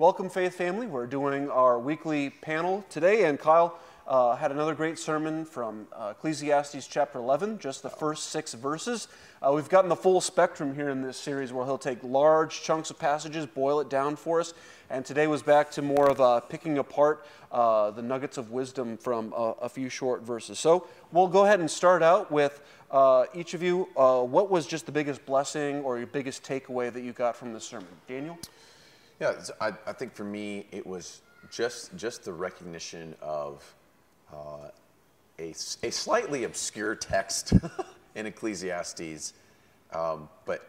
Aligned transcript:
Welcome, 0.00 0.30
Faith 0.30 0.54
Family. 0.54 0.86
We're 0.86 1.06
doing 1.06 1.50
our 1.50 1.78
weekly 1.78 2.30
panel 2.30 2.86
today, 2.88 3.26
and 3.26 3.38
Kyle 3.38 3.78
uh, 4.06 4.34
had 4.34 4.50
another 4.50 4.74
great 4.74 4.98
sermon 4.98 5.44
from 5.44 5.88
uh, 5.92 6.14
Ecclesiastes 6.16 6.86
chapter 6.86 7.18
11, 7.18 7.58
just 7.58 7.82
the 7.82 7.90
first 7.90 8.30
six 8.30 8.54
verses. 8.54 9.08
Uh, 9.42 9.52
we've 9.52 9.68
gotten 9.68 9.90
the 9.90 9.94
full 9.94 10.22
spectrum 10.22 10.74
here 10.74 10.88
in 10.88 11.02
this 11.02 11.18
series 11.18 11.52
where 11.52 11.66
he'll 11.66 11.76
take 11.76 12.02
large 12.02 12.62
chunks 12.62 12.88
of 12.88 12.98
passages, 12.98 13.44
boil 13.44 13.78
it 13.80 13.90
down 13.90 14.16
for 14.16 14.40
us, 14.40 14.54
and 14.88 15.04
today 15.04 15.26
was 15.26 15.42
back 15.42 15.70
to 15.72 15.82
more 15.82 16.08
of 16.08 16.18
uh, 16.18 16.40
picking 16.40 16.78
apart 16.78 17.26
uh, 17.52 17.90
the 17.90 18.00
nuggets 18.00 18.38
of 18.38 18.50
wisdom 18.50 18.96
from 18.96 19.34
a, 19.36 19.68
few 19.68 19.90
short 19.90 20.22
verses. 20.22 20.58
So 20.58 20.86
we'll 21.12 21.28
go 21.28 21.44
ahead 21.44 21.60
and 21.60 21.70
start 21.70 22.02
out 22.02 22.32
with 22.32 22.62
uh, 22.90 23.26
each 23.34 23.52
of 23.52 23.62
you. 23.62 23.82
what 23.94 24.50
was 24.50 24.66
just 24.66 24.86
the 24.86 24.92
biggest 24.92 25.26
blessing 25.26 25.82
or 25.82 25.98
your 25.98 26.06
biggest 26.06 26.42
takeaway 26.42 26.90
that 26.90 27.02
you 27.02 27.12
got 27.12 27.36
from 27.36 27.52
the 27.52 27.60
sermon? 27.60 27.88
Daniel? 28.08 28.38
Yeah, 29.20 29.34
I, 29.60 29.72
I 29.86 29.92
think 29.92 30.14
for 30.14 30.24
me 30.24 30.66
it 30.72 30.86
was 30.86 31.20
just 31.50 31.94
just 31.96 32.24
the 32.24 32.32
recognition 32.32 33.14
of 33.20 33.74
uh, 34.32 34.68
a, 35.38 35.50
a 35.82 35.90
slightly 35.90 36.44
obscure 36.44 36.94
text 36.94 37.52
in 38.14 38.26
Ecclesiastes, 38.26 39.34
um, 39.92 40.28
but 40.46 40.66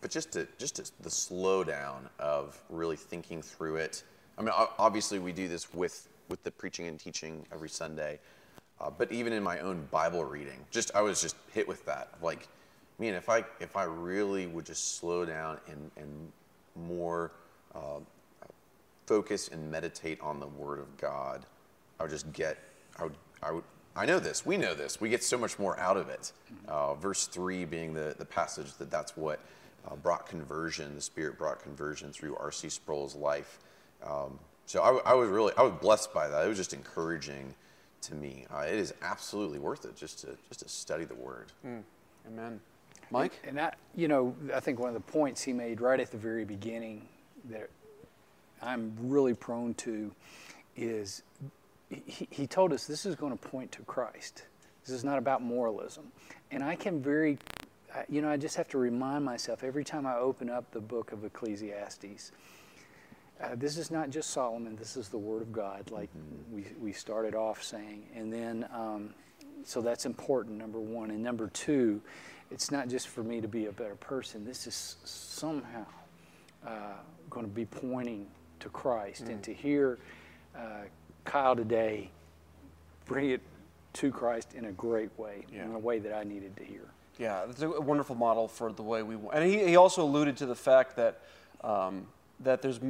but 0.00 0.10
just 0.10 0.32
to, 0.32 0.46
just 0.58 0.76
to, 0.76 0.90
the 1.02 1.08
slowdown 1.08 2.00
of 2.18 2.60
really 2.68 2.96
thinking 2.96 3.40
through 3.40 3.76
it. 3.76 4.02
I 4.36 4.42
mean, 4.42 4.52
obviously 4.78 5.20
we 5.20 5.32
do 5.32 5.46
this 5.46 5.72
with 5.72 6.08
with 6.28 6.42
the 6.42 6.50
preaching 6.50 6.88
and 6.88 6.98
teaching 6.98 7.46
every 7.52 7.68
Sunday, 7.68 8.18
uh, 8.80 8.90
but 8.90 9.12
even 9.12 9.32
in 9.32 9.42
my 9.42 9.60
own 9.60 9.86
Bible 9.92 10.24
reading, 10.24 10.58
just 10.72 10.90
I 10.96 11.00
was 11.00 11.22
just 11.22 11.36
hit 11.52 11.68
with 11.68 11.84
that. 11.86 12.08
Like, 12.20 12.48
man, 12.98 13.14
if 13.14 13.28
I 13.28 13.44
if 13.60 13.76
I 13.76 13.84
really 13.84 14.48
would 14.48 14.66
just 14.66 14.96
slow 14.96 15.24
down 15.24 15.58
and 15.68 15.92
and 15.96 16.32
more 16.88 17.30
uh, 17.74 18.00
focus 19.06 19.48
and 19.48 19.70
meditate 19.70 20.20
on 20.20 20.40
the 20.40 20.46
Word 20.46 20.78
of 20.78 20.96
God, 20.96 21.46
I 21.98 22.04
would 22.04 22.10
just 22.10 22.32
get, 22.32 22.58
I 22.98 23.04
would, 23.04 23.14
I 23.42 23.52
would, 23.52 23.64
I 23.96 24.06
know 24.06 24.18
this, 24.18 24.44
we 24.44 24.56
know 24.56 24.74
this, 24.74 25.00
we 25.00 25.08
get 25.08 25.22
so 25.22 25.38
much 25.38 25.58
more 25.58 25.78
out 25.78 25.96
of 25.96 26.08
it. 26.08 26.32
Uh, 26.66 26.94
verse 26.94 27.26
3 27.26 27.64
being 27.64 27.94
the, 27.94 28.14
the 28.18 28.24
passage 28.24 28.74
that 28.78 28.90
that's 28.90 29.16
what 29.16 29.40
uh, 29.86 29.94
brought 29.96 30.26
conversion, 30.26 30.94
the 30.94 31.00
Spirit 31.00 31.38
brought 31.38 31.62
conversion 31.62 32.12
through 32.12 32.36
R.C. 32.36 32.68
Sproul's 32.68 33.14
life. 33.14 33.60
Um, 34.04 34.38
so 34.66 34.82
I, 34.82 35.10
I, 35.10 35.14
was 35.14 35.28
really, 35.28 35.52
I 35.56 35.62
was 35.62 35.74
blessed 35.80 36.12
by 36.12 36.28
that. 36.28 36.44
It 36.44 36.48
was 36.48 36.56
just 36.56 36.72
encouraging 36.72 37.54
to 38.02 38.14
me. 38.14 38.46
Uh, 38.52 38.60
it 38.60 38.74
is 38.74 38.94
absolutely 39.02 39.58
worth 39.58 39.84
it 39.84 39.96
just 39.96 40.20
to, 40.20 40.36
just 40.48 40.60
to 40.60 40.68
study 40.68 41.04
the 41.04 41.14
Word. 41.14 41.52
Mm. 41.64 41.82
Amen. 42.26 42.60
Mike? 43.10 43.32
And, 43.42 43.50
and 43.50 43.58
that, 43.58 43.78
you 43.94 44.08
know, 44.08 44.34
I 44.52 44.60
think 44.60 44.78
one 44.78 44.88
of 44.88 44.94
the 44.94 45.12
points 45.12 45.42
he 45.42 45.52
made 45.52 45.80
right 45.80 46.00
at 46.00 46.10
the 46.10 46.16
very 46.16 46.44
beginning 46.44 47.06
that 47.50 47.68
I'm 48.62 48.96
really 49.00 49.34
prone 49.34 49.74
to 49.74 50.10
is 50.76 51.22
he, 51.90 52.26
he 52.30 52.46
told 52.46 52.72
us 52.72 52.86
this 52.86 53.06
is 53.06 53.14
going 53.14 53.36
to 53.36 53.48
point 53.48 53.72
to 53.72 53.82
Christ. 53.82 54.44
This 54.84 54.94
is 54.94 55.04
not 55.04 55.18
about 55.18 55.42
moralism. 55.42 56.04
And 56.50 56.62
I 56.62 56.76
can 56.76 57.02
very, 57.02 57.38
you 58.08 58.20
know, 58.20 58.28
I 58.28 58.36
just 58.36 58.56
have 58.56 58.68
to 58.68 58.78
remind 58.78 59.24
myself 59.24 59.64
every 59.64 59.84
time 59.84 60.06
I 60.06 60.16
open 60.16 60.50
up 60.50 60.70
the 60.72 60.80
book 60.80 61.12
of 61.12 61.24
Ecclesiastes. 61.24 62.32
Uh, 63.42 63.48
this 63.56 63.76
is 63.78 63.90
not 63.90 64.10
just 64.10 64.30
Solomon, 64.30 64.76
this 64.76 64.96
is 64.96 65.08
the 65.08 65.18
Word 65.18 65.42
of 65.42 65.52
God, 65.52 65.90
like 65.90 66.08
mm-hmm. 66.10 66.56
we, 66.56 66.66
we 66.80 66.92
started 66.92 67.34
off 67.34 67.62
saying. 67.62 68.04
And 68.14 68.32
then, 68.32 68.66
um, 68.72 69.14
so 69.64 69.80
that's 69.80 70.06
important, 70.06 70.58
number 70.58 70.78
one. 70.78 71.10
And 71.10 71.22
number 71.22 71.48
two, 71.48 72.00
it's 72.50 72.70
not 72.70 72.88
just 72.88 73.08
for 73.08 73.22
me 73.22 73.40
to 73.40 73.48
be 73.48 73.66
a 73.66 73.72
better 73.72 73.96
person, 73.96 74.44
this 74.44 74.66
is 74.66 74.96
somehow 75.04 75.86
uh, 76.66 76.98
going 77.34 77.46
to 77.46 77.52
be 77.52 77.66
pointing 77.66 78.26
to 78.60 78.68
Christ. 78.68 79.24
Mm. 79.24 79.30
And 79.30 79.42
to 79.42 79.52
hear 79.52 79.98
uh, 80.56 80.84
Kyle 81.24 81.56
today 81.56 82.10
bring 83.06 83.30
it 83.30 83.40
to 83.94 84.10
Christ 84.10 84.54
in 84.54 84.66
a 84.66 84.72
great 84.72 85.10
way, 85.18 85.44
yeah. 85.52 85.64
in 85.64 85.72
a 85.72 85.78
way 85.78 85.98
that 85.98 86.14
I 86.14 86.24
needed 86.24 86.56
to 86.56 86.64
hear. 86.64 86.82
Yeah, 87.18 87.44
it's 87.48 87.62
a 87.62 87.68
wonderful 87.68 88.16
model 88.16 88.48
for 88.48 88.72
the 88.72 88.82
way 88.82 89.02
we 89.02 89.14
want. 89.14 89.36
And 89.36 89.48
he, 89.48 89.68
he 89.68 89.76
also 89.76 90.02
alluded 90.02 90.36
to 90.38 90.46
the 90.46 90.54
fact 90.54 90.96
that, 90.96 91.20
um, 91.62 92.06
that 92.40 92.60
there's, 92.60 92.80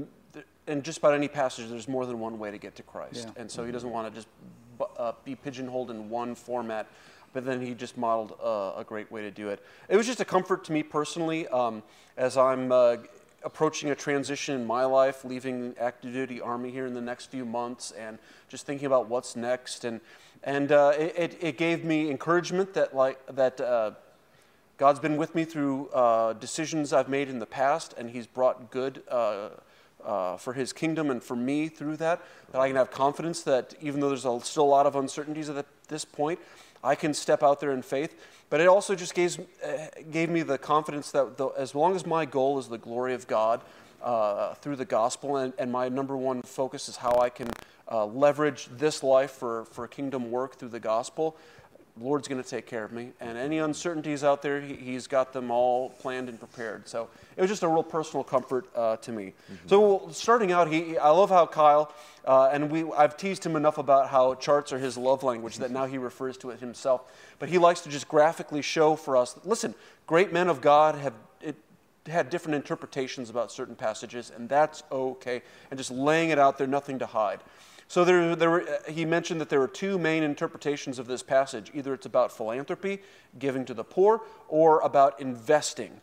in 0.67 0.83
just 0.83 0.99
about 0.99 1.15
any 1.15 1.29
passage, 1.29 1.69
there's 1.69 1.89
more 1.89 2.07
than 2.07 2.21
one 2.21 2.39
way 2.39 2.51
to 2.51 2.57
get 2.57 2.75
to 2.77 2.83
Christ. 2.83 3.27
Yeah. 3.27 3.43
And 3.43 3.51
so 3.51 3.65
he 3.65 3.73
doesn't 3.73 3.91
want 3.91 4.09
to 4.09 4.15
just 4.15 4.29
uh, 4.99 5.13
be 5.25 5.35
pigeonholed 5.35 5.91
in 5.91 6.09
one 6.09 6.35
format 6.35 6.87
but 7.35 7.45
then 7.45 7.61
he 7.61 7.75
just 7.75 7.99
modeled 7.99 8.39
uh, 8.43 8.81
a 8.81 8.85
great 8.87 9.11
way 9.11 9.21
to 9.21 9.31
do 9.31 9.49
it. 9.49 9.61
It 9.89 9.97
was 9.97 10.07
just 10.07 10.21
a 10.21 10.25
comfort 10.25 10.65
to 10.65 10.73
me 10.73 10.83
personally 10.83 11.47
um, 11.49 11.83
as 12.17 12.39
I'm 12.39 12.73
uh, 12.73 12.97
approaching 13.45 13.91
a 13.91 13.95
transition 13.95 14.55
in 14.55 14.67
my 14.67 14.85
life, 14.85 15.25
leaving 15.25 15.75
active 15.79 16.13
duty 16.13 16.41
army 16.41 16.71
here 16.71 16.87
in 16.87 16.95
the 16.95 17.01
next 17.01 17.27
few 17.27 17.45
months, 17.45 17.93
and 17.93 18.19
just 18.49 18.67
thinking 18.67 18.87
about 18.87 19.09
what's 19.09 19.37
next. 19.37 19.85
And 19.85 20.01
and 20.43 20.73
uh, 20.73 20.93
it, 20.99 21.39
it 21.41 21.59
gave 21.59 21.85
me 21.85 22.11
encouragement 22.11 22.75
that 22.75 22.95
like 22.95 23.19
that 23.35 23.61
uh, 23.61 23.93
God's 24.77 25.01
been 25.01 25.17
with 25.17 25.35
me 25.35 25.45
through 25.45 25.89
uh, 25.89 26.33
decisions 26.35 26.93
I've 26.93 27.09
made 27.09 27.29
in 27.29 27.39
the 27.39 27.47
past, 27.47 27.95
and 27.97 28.11
He's 28.11 28.27
brought 28.27 28.71
good. 28.71 29.03
Uh, 29.09 29.51
uh, 30.05 30.37
for 30.37 30.53
his 30.53 30.71
kingdom 30.71 31.11
and 31.11 31.23
for 31.23 31.35
me 31.35 31.67
through 31.67 31.97
that, 31.97 32.21
that 32.53 32.61
I 32.61 32.69
can 32.69 32.77
have 32.77 32.91
confidence 32.91 33.41
that 33.45 33.75
even 33.81 34.01
though 34.01 34.09
there's 34.09 34.27
a, 34.27 34.39
still 34.43 34.65
a 34.65 34.67
lot 34.67 34.85
of 34.85 34.97
uncertainties 34.97 35.49
at 35.49 35.65
this 35.89 36.05
point, 36.05 36.39
I 36.83 36.95
can 36.95 37.15
step 37.15 37.43
out 37.43 37.61
there 37.61 37.73
in 37.73 37.81
faith. 37.81 38.15
But 38.55 38.61
it 38.61 38.69
also 38.69 38.95
just 38.95 39.17
gave, 39.17 39.41
uh, 39.65 39.87
gave 40.13 40.31
me 40.31 40.43
the 40.43 40.59
confidence 40.59 41.11
that 41.11 41.37
the, 41.39 41.49
as 41.59 41.75
long 41.75 41.97
as 41.97 42.07
my 42.07 42.25
goal 42.25 42.61
is 42.61 42.69
the 42.69 42.79
glory 42.79 43.13
of 43.13 43.27
God 43.27 43.61
uh, 44.01 44.55
through 44.55 44.77
the 44.77 44.85
gospel, 44.85 45.39
and, 45.39 45.53
and, 45.59 45.73
my 45.73 45.89
number 45.89 46.17
one 46.17 46.41
focus 46.43 46.89
is 46.89 46.95
how 46.95 47.19
I 47.19 47.31
can 47.31 47.51
uh, 47.91 48.07
leverage 48.07 48.69
this 48.71 49.03
life 49.03 49.33
for, 49.33 49.65
for 49.65 49.89
kingdom 49.89 50.31
work 50.31 50.55
through 50.55 50.69
the 50.69 50.79
gospel, 50.79 51.37
Lord's 52.01 52.27
going 52.27 52.43
to 52.43 52.49
take 52.49 52.67
care 52.67 52.83
of 52.83 52.93
me. 52.93 53.11
And 53.21 53.39
any 53.39 53.59
uncertainties 53.59 54.25
out 54.25 54.43
there, 54.43 54.61
he, 54.61 54.95
has 54.95 55.07
got 55.07 55.33
them 55.33 55.51
all 55.51 55.91
planned 55.91 56.29
and 56.29 56.39
prepared. 56.39 56.89
So 56.89 57.09
it 57.37 57.41
was 57.41 57.49
just 57.49 57.63
a 57.63 57.69
real 57.69 57.85
personal 57.85 58.25
comfort 58.25 58.67
uh, 58.75 58.97
to 58.97 59.13
me. 59.13 59.27
Mm-hmm. 59.27 59.69
So 59.69 60.09
starting 60.11 60.51
out, 60.51 60.67
he, 60.67 60.99
I 60.99 61.11
love 61.11 61.31
how 61.31 61.47
Kyle, 61.47 61.95
uh, 62.25 62.51
and 62.53 62.69
we, 62.69 62.85
I've 62.93 63.17
teased 63.17 63.47
him 63.47 63.55
enough 63.55 63.79
about 63.79 64.09
how 64.09 64.35
charts 64.35 64.73
are 64.73 64.79
his 64.79 64.97
love 64.97 65.23
language 65.23 65.59
that 65.59 65.71
now 65.71 65.87
he 65.87 65.97
refers 65.97 66.37
to 66.39 66.51
it 66.51 66.59
himself. 66.59 67.13
But 67.39 67.49
he 67.49 67.59
likes 67.59 67.81
to 67.83 67.89
just 67.89 68.09
graphically 68.09 68.63
show 68.63 68.97
for 68.97 69.17
us, 69.17 69.39
listen, 69.45 69.75
great 70.09 70.33
men 70.33 70.49
of 70.49 70.61
God 70.61 70.97
have 70.97 71.15
it, 71.41 71.55
had 72.07 72.29
different 72.29 72.57
interpretations 72.57 73.31
about 73.31 73.53
certain 73.53 73.77
passages, 73.77 74.33
and 74.35 74.49
that's 74.49 74.83
okay. 74.91 75.43
And 75.71 75.79
just 75.79 75.93
laying 75.93 76.31
it 76.31 76.41
out 76.41 76.59
there, 76.59 76.67
nothing 76.67 76.99
to 76.99 77.07
hide. 77.07 77.39
So 77.89 78.05
there, 78.05 78.35
there 78.35 78.51
were, 78.51 78.67
he 78.89 79.05
mentioned 79.05 79.41
that 79.41 79.49
there 79.49 79.61
are 79.63 79.69
two 79.69 79.99
main 79.99 80.23
interpretations 80.23 80.99
of 80.99 81.07
this 81.07 81.23
passage. 81.23 81.71
Either 81.75 81.95
it's 81.95 82.07
about 82.07 82.33
philanthropy, 82.33 83.01
giving 83.39 83.65
to 83.67 83.75
the 83.75 83.85
poor, 83.85 84.23
or 84.49 84.81
about 84.81 85.21
investing. 85.21 86.01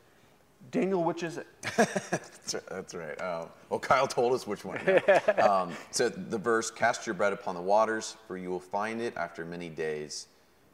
Daniel, 0.69 1.03
which 1.03 1.24
is 1.24 1.38
it? 1.38 1.47
that's 1.75 2.53
right. 2.53 2.69
That's 2.69 2.94
right. 2.94 3.22
Um, 3.22 3.50
well, 3.69 3.80
Kyle 3.80 4.08
told 4.08 4.34
us 4.34 4.46
which 4.46 4.64
one. 4.64 4.80
um, 5.42 5.74
so 5.90 6.08
the 6.08 6.38
verse, 6.38 6.69
cast 6.69 7.08
your 7.08 7.16
bread 7.16 7.34
upon 7.34 7.56
the 7.56 7.62
waters, 7.62 8.16
for 8.28 8.38
you 8.38 8.50
will 8.50 8.59
find 8.59 9.02
it 9.02 9.16
after 9.18 9.44
many 9.44 9.69
days. 9.69 10.28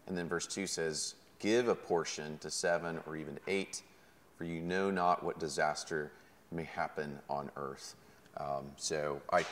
And 0.08 0.18
then 0.18 0.28
verse 0.28 0.46
2 0.46 0.68
says, 0.68 1.16
give 1.40 1.68
a 1.68 1.76
portion 1.76 2.38
to 2.40 2.50
seven 2.50 3.00
or 3.08 3.16
even 3.16 3.40
eight, 3.48 3.82
for 4.38 4.44
you 4.44 4.60
know 4.60 4.92
not 4.92 5.24
what 5.24 5.40
disaster 5.40 6.12
may 6.52 6.64
happen 6.64 7.20
on 7.30 7.50
earth. 7.56 7.96
Um, 8.38 8.66
so 8.78 9.22
I 9.32 9.46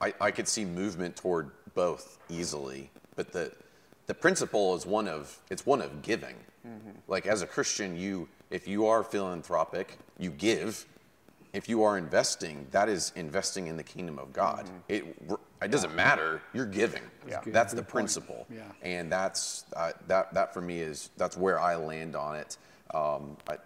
I, 0.00 0.14
I 0.20 0.30
could 0.30 0.48
see 0.48 0.64
movement 0.64 1.16
toward 1.16 1.50
both 1.74 2.18
easily, 2.28 2.90
but 3.16 3.32
the 3.32 3.52
the 4.06 4.14
principle 4.14 4.74
is 4.74 4.86
one 4.86 5.08
of 5.08 5.38
it's 5.50 5.66
one 5.66 5.82
of 5.82 6.02
giving. 6.02 6.36
Mm-hmm. 6.66 6.90
Like 7.06 7.26
as 7.26 7.42
a 7.42 7.46
Christian, 7.46 7.96
you 7.96 8.28
if 8.50 8.66
you 8.66 8.86
are 8.86 9.02
philanthropic, 9.02 9.98
you 10.18 10.30
give. 10.30 10.86
If 11.54 11.66
you 11.68 11.82
are 11.82 11.96
investing, 11.96 12.66
that 12.72 12.90
is 12.90 13.10
investing 13.16 13.68
in 13.68 13.76
the 13.78 13.82
kingdom 13.82 14.18
of 14.18 14.32
God. 14.32 14.66
Mm-hmm. 14.66 14.76
It 14.88 15.38
it 15.62 15.70
doesn't 15.70 15.94
matter. 15.94 16.42
You're 16.52 16.66
giving. 16.66 17.02
Yeah. 17.26 17.40
That's 17.46 17.72
the 17.72 17.82
principle. 17.82 18.46
Yeah. 18.54 18.62
And 18.82 19.10
that's 19.10 19.64
uh, 19.74 19.92
that 20.06 20.32
that 20.34 20.54
for 20.54 20.60
me 20.60 20.80
is 20.80 21.10
that's 21.16 21.36
where 21.36 21.58
I 21.58 21.76
land 21.76 22.16
on 22.16 22.36
it. 22.36 22.56
Um, 22.94 23.36
I, 23.48 23.56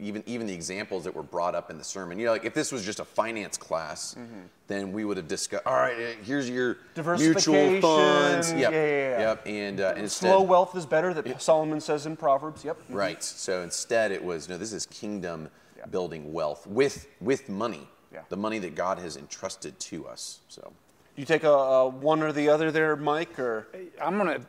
even 0.00 0.22
even 0.26 0.46
the 0.46 0.54
examples 0.54 1.04
that 1.04 1.14
were 1.14 1.22
brought 1.22 1.54
up 1.54 1.70
in 1.70 1.78
the 1.78 1.84
sermon. 1.84 2.18
You 2.18 2.26
know, 2.26 2.32
like 2.32 2.44
if 2.44 2.54
this 2.54 2.72
was 2.72 2.84
just 2.84 3.00
a 3.00 3.04
finance 3.04 3.56
class, 3.56 4.14
mm-hmm. 4.18 4.40
then 4.66 4.92
we 4.92 5.04
would 5.04 5.16
have 5.16 5.28
discussed. 5.28 5.66
All 5.66 5.74
right, 5.74 5.94
uh, 5.94 6.24
here's 6.24 6.48
your 6.48 6.78
mutual 6.96 7.80
funds. 7.80 8.52
Yep. 8.52 8.60
Yeah, 8.60 8.70
yeah, 8.70 8.84
yeah. 8.84 9.20
Yep. 9.20 9.46
And, 9.46 9.80
uh, 9.80 9.88
and 9.90 9.98
instead, 9.98 10.28
slow 10.28 10.42
wealth 10.42 10.76
is 10.76 10.86
better. 10.86 11.14
That 11.14 11.26
it, 11.26 11.42
Solomon 11.42 11.80
says 11.80 12.06
in 12.06 12.16
Proverbs. 12.16 12.64
Yep. 12.64 12.78
Mm-hmm. 12.78 12.94
Right. 12.94 13.22
So 13.22 13.62
instead, 13.62 14.10
it 14.12 14.22
was 14.22 14.48
no. 14.48 14.58
This 14.58 14.72
is 14.72 14.86
kingdom 14.86 15.48
yeah. 15.76 15.86
building 15.86 16.32
wealth 16.32 16.66
with 16.66 17.06
with 17.20 17.48
money. 17.48 17.86
Yeah. 18.12 18.22
The 18.28 18.36
money 18.36 18.58
that 18.60 18.74
God 18.74 18.98
has 18.98 19.16
entrusted 19.16 19.78
to 19.78 20.08
us. 20.08 20.40
So. 20.48 20.72
You 21.16 21.24
take 21.26 21.44
a, 21.44 21.50
a 21.50 21.88
one 21.88 22.22
or 22.22 22.32
the 22.32 22.48
other 22.48 22.70
there, 22.70 22.96
Mike, 22.96 23.38
or 23.38 23.66
I'm 24.00 24.16
gonna. 24.16 24.40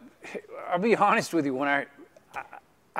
I'll 0.70 0.80
be 0.80 0.96
honest 0.96 1.34
with 1.34 1.46
you. 1.46 1.54
When 1.54 1.68
I 1.68 1.86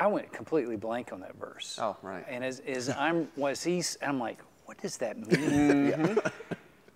I 0.02 0.08
went 0.08 0.32
completely 0.32 0.74
blank 0.76 1.12
on 1.12 1.20
that 1.20 1.36
verse. 1.38 1.78
Oh, 1.80 1.96
right. 2.02 2.24
And 2.28 2.42
as, 2.42 2.58
as 2.66 2.88
I'm 2.88 3.28
was 3.36 3.62
he's 3.62 3.96
I'm 4.02 4.18
like, 4.18 4.40
what 4.64 4.80
does 4.80 4.96
that 4.98 5.16
mean? 5.16 5.28
Mm-hmm. 6.22 6.28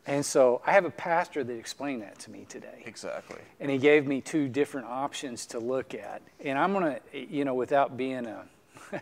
And 0.08 0.24
so 0.24 0.62
I 0.64 0.70
have 0.70 0.84
a 0.84 0.90
pastor 0.90 1.42
that 1.42 1.52
explained 1.58 2.02
that 2.02 2.16
to 2.20 2.30
me 2.30 2.46
today. 2.48 2.84
Exactly. 2.86 3.40
And 3.58 3.68
he 3.68 3.76
gave 3.76 4.06
me 4.06 4.20
two 4.20 4.46
different 4.48 4.86
options 4.86 5.46
to 5.46 5.58
look 5.58 5.94
at. 5.94 6.22
And 6.44 6.56
I'm 6.56 6.72
going 6.72 6.94
to, 7.12 7.26
you 7.28 7.44
know, 7.44 7.54
without 7.54 7.96
being 7.96 8.24
a, 8.26 8.44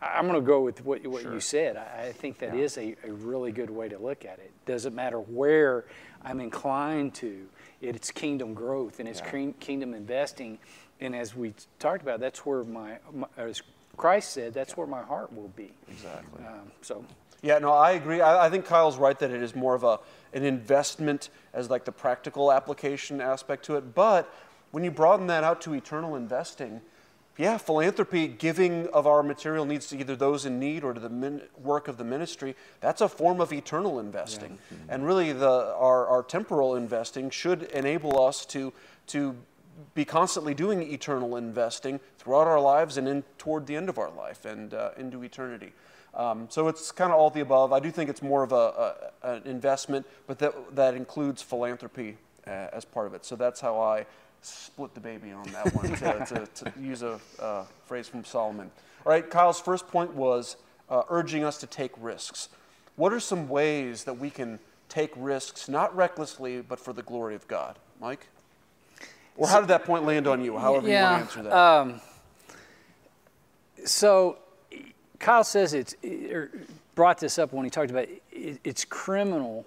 I'm 0.00 0.28
going 0.28 0.40
to 0.40 0.46
go 0.46 0.60
with 0.60 0.84
what, 0.84 1.04
what 1.08 1.22
Sure. 1.22 1.34
you 1.34 1.40
said. 1.40 1.76
I, 1.76 2.06
I 2.08 2.12
think 2.12 2.38
that 2.38 2.54
Yeah. 2.54 2.62
is 2.62 2.78
a, 2.78 2.94
a 3.04 3.12
really 3.12 3.50
good 3.50 3.70
way 3.70 3.88
to 3.88 3.98
look 3.98 4.24
at 4.24 4.38
it. 4.38 4.52
Doesn't 4.66 4.94
matter 4.94 5.18
where 5.18 5.86
I'm 6.22 6.38
inclined 6.40 7.14
to, 7.16 7.48
it's 7.80 8.12
kingdom 8.12 8.54
growth 8.54 9.00
and 9.00 9.08
it's 9.08 9.18
Yeah. 9.18 9.30
king- 9.32 9.54
kingdom 9.54 9.94
investing. 9.94 10.58
And 11.04 11.14
as 11.14 11.36
we 11.36 11.54
talked 11.78 12.02
about, 12.02 12.20
that's 12.20 12.44
where 12.46 12.64
my, 12.64 12.98
my 13.12 13.26
as 13.36 13.62
Christ 13.96 14.32
said, 14.32 14.54
that's 14.54 14.76
where 14.76 14.86
my 14.86 15.02
heart 15.02 15.32
will 15.32 15.48
be. 15.48 15.72
Exactly. 15.88 16.44
Um, 16.44 16.72
so, 16.82 17.04
Yeah, 17.42 17.58
no, 17.58 17.72
I 17.72 17.92
agree. 17.92 18.20
I, 18.20 18.46
I 18.46 18.50
think 18.50 18.64
Kyle's 18.64 18.96
right 18.96 19.18
that 19.18 19.30
it 19.30 19.42
is 19.42 19.54
more 19.54 19.74
of 19.74 19.84
a 19.84 20.00
an 20.32 20.42
investment 20.42 21.28
as 21.52 21.70
like 21.70 21.84
the 21.84 21.92
practical 21.92 22.50
application 22.50 23.20
aspect 23.20 23.64
to 23.66 23.76
it. 23.76 23.94
But 23.94 24.32
when 24.72 24.82
you 24.82 24.90
broaden 24.90 25.28
that 25.28 25.44
out 25.44 25.60
to 25.62 25.74
eternal 25.74 26.16
investing, 26.16 26.80
yeah, 27.36 27.58
philanthropy, 27.58 28.28
giving 28.28 28.86
of 28.88 29.06
our 29.06 29.22
material 29.22 29.64
needs 29.64 29.86
to 29.88 29.98
either 29.98 30.16
those 30.16 30.44
in 30.46 30.58
need 30.58 30.84
or 30.84 30.92
to 30.92 31.00
the 31.00 31.08
min- 31.08 31.42
work 31.58 31.88
of 31.88 31.98
the 31.98 32.04
ministry, 32.04 32.54
that's 32.80 33.00
a 33.00 33.08
form 33.08 33.40
of 33.40 33.52
eternal 33.52 33.98
investing. 34.00 34.58
And 34.88 35.04
really, 35.04 35.32
the 35.32 35.74
our, 35.76 36.06
our 36.06 36.22
temporal 36.22 36.76
investing 36.76 37.30
should 37.30 37.64
enable 37.64 38.20
us 38.24 38.46
to 38.46 38.72
to 39.08 39.36
be 39.94 40.04
constantly 40.04 40.54
doing 40.54 40.82
eternal 40.82 41.36
investing 41.36 42.00
throughout 42.18 42.46
our 42.46 42.60
lives 42.60 42.96
and 42.96 43.08
in 43.08 43.22
toward 43.38 43.66
the 43.66 43.76
end 43.76 43.88
of 43.88 43.98
our 43.98 44.10
life 44.10 44.44
and 44.44 44.74
uh, 44.74 44.90
into 44.96 45.22
eternity. 45.22 45.72
Um, 46.14 46.46
so 46.48 46.68
it's 46.68 46.92
kind 46.92 47.12
of 47.12 47.18
all 47.18 47.30
the 47.30 47.40
above. 47.40 47.72
I 47.72 47.80
do 47.80 47.90
think 47.90 48.08
it's 48.08 48.22
more 48.22 48.42
of 48.42 48.52
a, 48.52 48.54
a 49.22 49.34
an 49.34 49.42
investment, 49.46 50.06
but 50.26 50.38
that 50.38 50.54
that 50.76 50.94
includes 50.94 51.42
philanthropy 51.42 52.16
uh, 52.46 52.68
as 52.72 52.84
part 52.84 53.06
of 53.06 53.14
it. 53.14 53.24
So 53.24 53.36
that's 53.36 53.60
how 53.60 53.80
I 53.80 54.06
split 54.42 54.94
the 54.94 55.00
baby 55.00 55.32
on 55.32 55.44
that 55.52 55.74
one, 55.74 55.90
to, 55.90 56.26
to, 56.54 56.64
to 56.64 56.80
use 56.80 57.02
a 57.02 57.18
uh, 57.40 57.64
phrase 57.86 58.06
from 58.06 58.24
Solomon. 58.24 58.70
All 59.04 59.10
right, 59.10 59.28
Kyle's 59.28 59.60
first 59.60 59.88
point 59.88 60.14
was 60.14 60.56
uh, 60.88 61.02
urging 61.08 61.44
us 61.44 61.58
to 61.58 61.66
take 61.66 61.92
risks. 62.00 62.48
What 62.96 63.12
are 63.12 63.20
some 63.20 63.48
ways 63.48 64.04
that 64.04 64.18
we 64.18 64.30
can 64.30 64.60
take 64.88 65.12
risks, 65.16 65.68
not 65.68 65.94
recklessly, 65.96 66.60
but 66.60 66.78
for 66.78 66.92
the 66.92 67.02
glory 67.02 67.34
of 67.34 67.48
God? 67.48 67.78
Mike? 68.00 68.28
Or 69.36 69.48
how 69.48 69.60
did 69.60 69.68
that 69.68 69.84
point 69.84 70.04
land 70.04 70.26
on 70.26 70.44
you, 70.44 70.56
however 70.56 70.88
you 70.88 70.94
want 70.94 71.16
to 71.16 71.38
answer 71.38 71.42
that? 71.42 71.52
Um, 71.52 72.00
so 73.84 74.38
Kyle 75.18 75.44
says 75.44 75.74
it's 75.74 75.96
er, 76.04 76.50
brought 76.94 77.18
this 77.18 77.38
up 77.38 77.52
when 77.52 77.64
he 77.64 77.70
talked 77.70 77.90
about 77.90 78.08
it, 78.08 78.60
it's 78.62 78.84
criminal, 78.84 79.66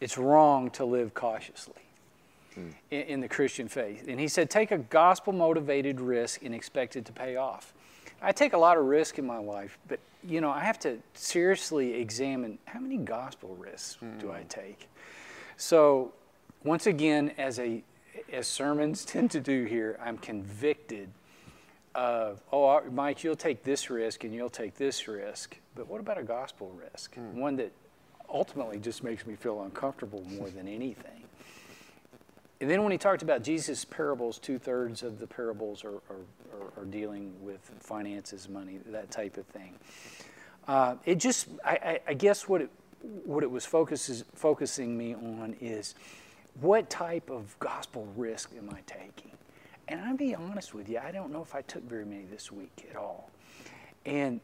it's 0.00 0.18
wrong 0.18 0.70
to 0.70 0.84
live 0.84 1.14
cautiously 1.14 1.74
in, 2.56 2.74
in 2.90 3.20
the 3.20 3.28
Christian 3.28 3.68
faith. 3.68 4.06
And 4.08 4.20
he 4.20 4.28
said, 4.28 4.50
take 4.50 4.70
a 4.70 4.78
gospel 4.78 5.32
motivated 5.32 6.00
risk 6.00 6.42
and 6.42 6.54
expect 6.54 6.96
it 6.96 7.04
to 7.06 7.12
pay 7.12 7.36
off. 7.36 7.72
I 8.22 8.32
take 8.32 8.52
a 8.54 8.58
lot 8.58 8.76
of 8.76 8.84
risk 8.84 9.18
in 9.18 9.26
my 9.26 9.38
life, 9.38 9.78
but 9.88 10.00
you 10.26 10.40
know, 10.40 10.50
I 10.50 10.60
have 10.60 10.78
to 10.80 10.98
seriously 11.14 11.94
examine 11.94 12.58
how 12.64 12.80
many 12.80 12.96
gospel 12.96 13.54
risks 13.58 13.98
do 14.18 14.32
I 14.32 14.42
take. 14.48 14.88
So, 15.56 16.12
once 16.64 16.86
again, 16.86 17.32
as 17.38 17.58
a 17.58 17.82
as 18.32 18.46
sermons 18.46 19.04
tend 19.06 19.30
to 19.32 19.40
do 19.40 19.64
here, 19.64 19.98
I'm 20.02 20.18
convicted 20.18 21.08
of, 21.94 22.42
oh, 22.52 22.82
Mike, 22.90 23.24
you'll 23.24 23.36
take 23.36 23.64
this 23.64 23.88
risk 23.88 24.24
and 24.24 24.34
you'll 24.34 24.50
take 24.50 24.74
this 24.74 25.08
risk, 25.08 25.56
but 25.74 25.88
what 25.88 26.00
about 26.00 26.18
a 26.18 26.22
gospel 26.22 26.70
risk? 26.92 27.14
One 27.32 27.56
that 27.56 27.72
ultimately 28.28 28.78
just 28.78 29.02
makes 29.02 29.26
me 29.26 29.34
feel 29.34 29.62
uncomfortable 29.62 30.22
more 30.28 30.50
than 30.50 30.68
anything. 30.68 31.22
And 32.60 32.70
then 32.70 32.82
when 32.82 32.92
he 32.92 32.98
talked 32.98 33.22
about 33.22 33.42
Jesus' 33.42 33.84
parables, 33.84 34.38
two 34.38 34.58
thirds 34.58 35.02
of 35.02 35.18
the 35.18 35.26
parables 35.26 35.84
are, 35.84 35.96
are, 36.10 36.24
are, 36.52 36.82
are 36.82 36.84
dealing 36.84 37.34
with 37.40 37.60
finances, 37.80 38.48
money, 38.48 38.78
that 38.86 39.10
type 39.10 39.36
of 39.36 39.46
thing. 39.46 39.74
Uh, 40.66 40.96
it 41.04 41.16
just, 41.16 41.48
I, 41.64 41.70
I, 41.70 42.00
I 42.08 42.14
guess 42.14 42.48
what 42.48 42.62
it, 42.62 42.70
what 43.24 43.42
it 43.42 43.50
was 43.50 43.66
focuses, 43.66 44.24
focusing 44.34 44.96
me 44.96 45.14
on 45.14 45.54
is 45.60 45.94
what 46.60 46.88
type 46.88 47.30
of 47.30 47.58
gospel 47.58 48.06
risk 48.16 48.50
am 48.56 48.70
I 48.70 48.80
taking? 48.86 49.32
And 49.88 50.00
I'll 50.00 50.16
be 50.16 50.34
honest 50.34 50.74
with 50.74 50.88
you, 50.88 50.98
I 50.98 51.12
don't 51.12 51.32
know 51.32 51.42
if 51.42 51.54
I 51.54 51.62
took 51.62 51.82
very 51.88 52.04
many 52.04 52.24
this 52.24 52.50
week 52.50 52.86
at 52.90 52.96
all. 52.96 53.30
And 54.04 54.40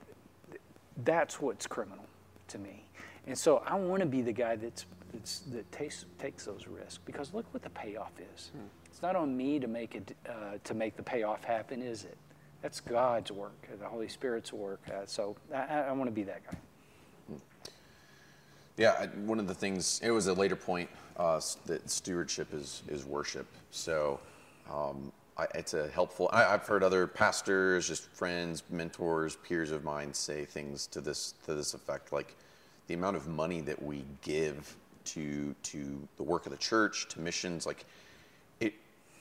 that's 1.05 1.41
what's 1.41 1.67
criminal 1.67 2.05
to 2.49 2.59
me. 2.59 2.85
And 3.27 3.37
so 3.37 3.63
I 3.67 3.75
want 3.75 4.01
to 4.01 4.07
be 4.07 4.23
the 4.23 4.33
guy 4.33 4.57
that's, 4.57 4.87
that's, 5.13 5.41
that 5.53 5.71
takes, 5.73 6.05
takes 6.19 6.45
those 6.45 6.67
risks 6.67 6.99
because 7.05 7.33
look 7.35 7.47
what 7.53 7.63
the 7.63 7.71
payoff 7.71 8.13
is. 8.35 8.53
It's 8.87 9.03
not 9.03 9.17
on 9.17 9.37
me 9.37 9.59
to 9.59 9.67
make, 9.67 9.95
it, 9.95 10.17
uh, 10.29 10.59
to 10.63 10.75
make 10.75 10.97
the 10.97 11.03
payoff 11.03 11.45
happen, 11.45 11.83
is 11.83 12.05
it? 12.05 12.17
That's 12.61 12.81
God's 12.81 13.33
work, 13.33 13.69
the 13.81 13.87
Holy 13.87 14.09
Spirit's 14.09 14.53
work. 14.53 14.81
Uh, 14.89 15.07
so 15.07 15.37
I, 15.53 15.81
I 15.81 15.93
want 15.93 16.09
to 16.09 16.15
be 16.15 16.23
that 16.25 16.45
guy. 16.45 16.57
Yeah, 18.77 18.95
I, 18.99 19.07
one 19.27 19.39
of 19.39 19.47
the 19.47 19.55
things, 19.55 20.01
it 20.03 20.11
was 20.11 20.27
a 20.29 20.33
later 20.33 20.57
point 20.57 20.89
uh, 21.17 21.41
that 21.67 21.91
stewardship 21.91 22.55
is, 22.55 22.83
is 22.89 23.05
worship. 23.05 23.47
So 23.71 24.19
um, 24.71 25.13
I, 25.37 25.47
it's 25.55 25.75
a 25.75 25.89
helpful, 25.89 26.31
I, 26.33 26.45
I've 26.47 26.67
heard 26.67 26.83
other 26.83 27.07
pastors, 27.07 27.87
just 27.87 28.09
friends, 28.13 28.63
mentors, 28.71 29.37
peers 29.37 29.71
of 29.71 29.85
mine 29.85 30.15
say 30.15 30.45
things 30.45 30.87
to 30.89 31.01
this, 31.01 31.35
to 31.45 31.55
this 31.55 31.75
effect, 31.75 32.13
like 32.13 32.35
the 32.87 32.95
amount 32.95 33.17
of 33.17 33.29
money 33.29 33.61
that 33.61 33.81
we 33.83 34.05
give 34.23 34.75
to, 35.05 35.55
to 35.65 36.09
the 36.17 36.23
work 36.23 36.47
of 36.47 36.53
the 36.53 36.59
church, 36.59 37.09
to 37.09 37.21
missions, 37.21 37.67
like 37.67 37.85
it, 38.61 38.73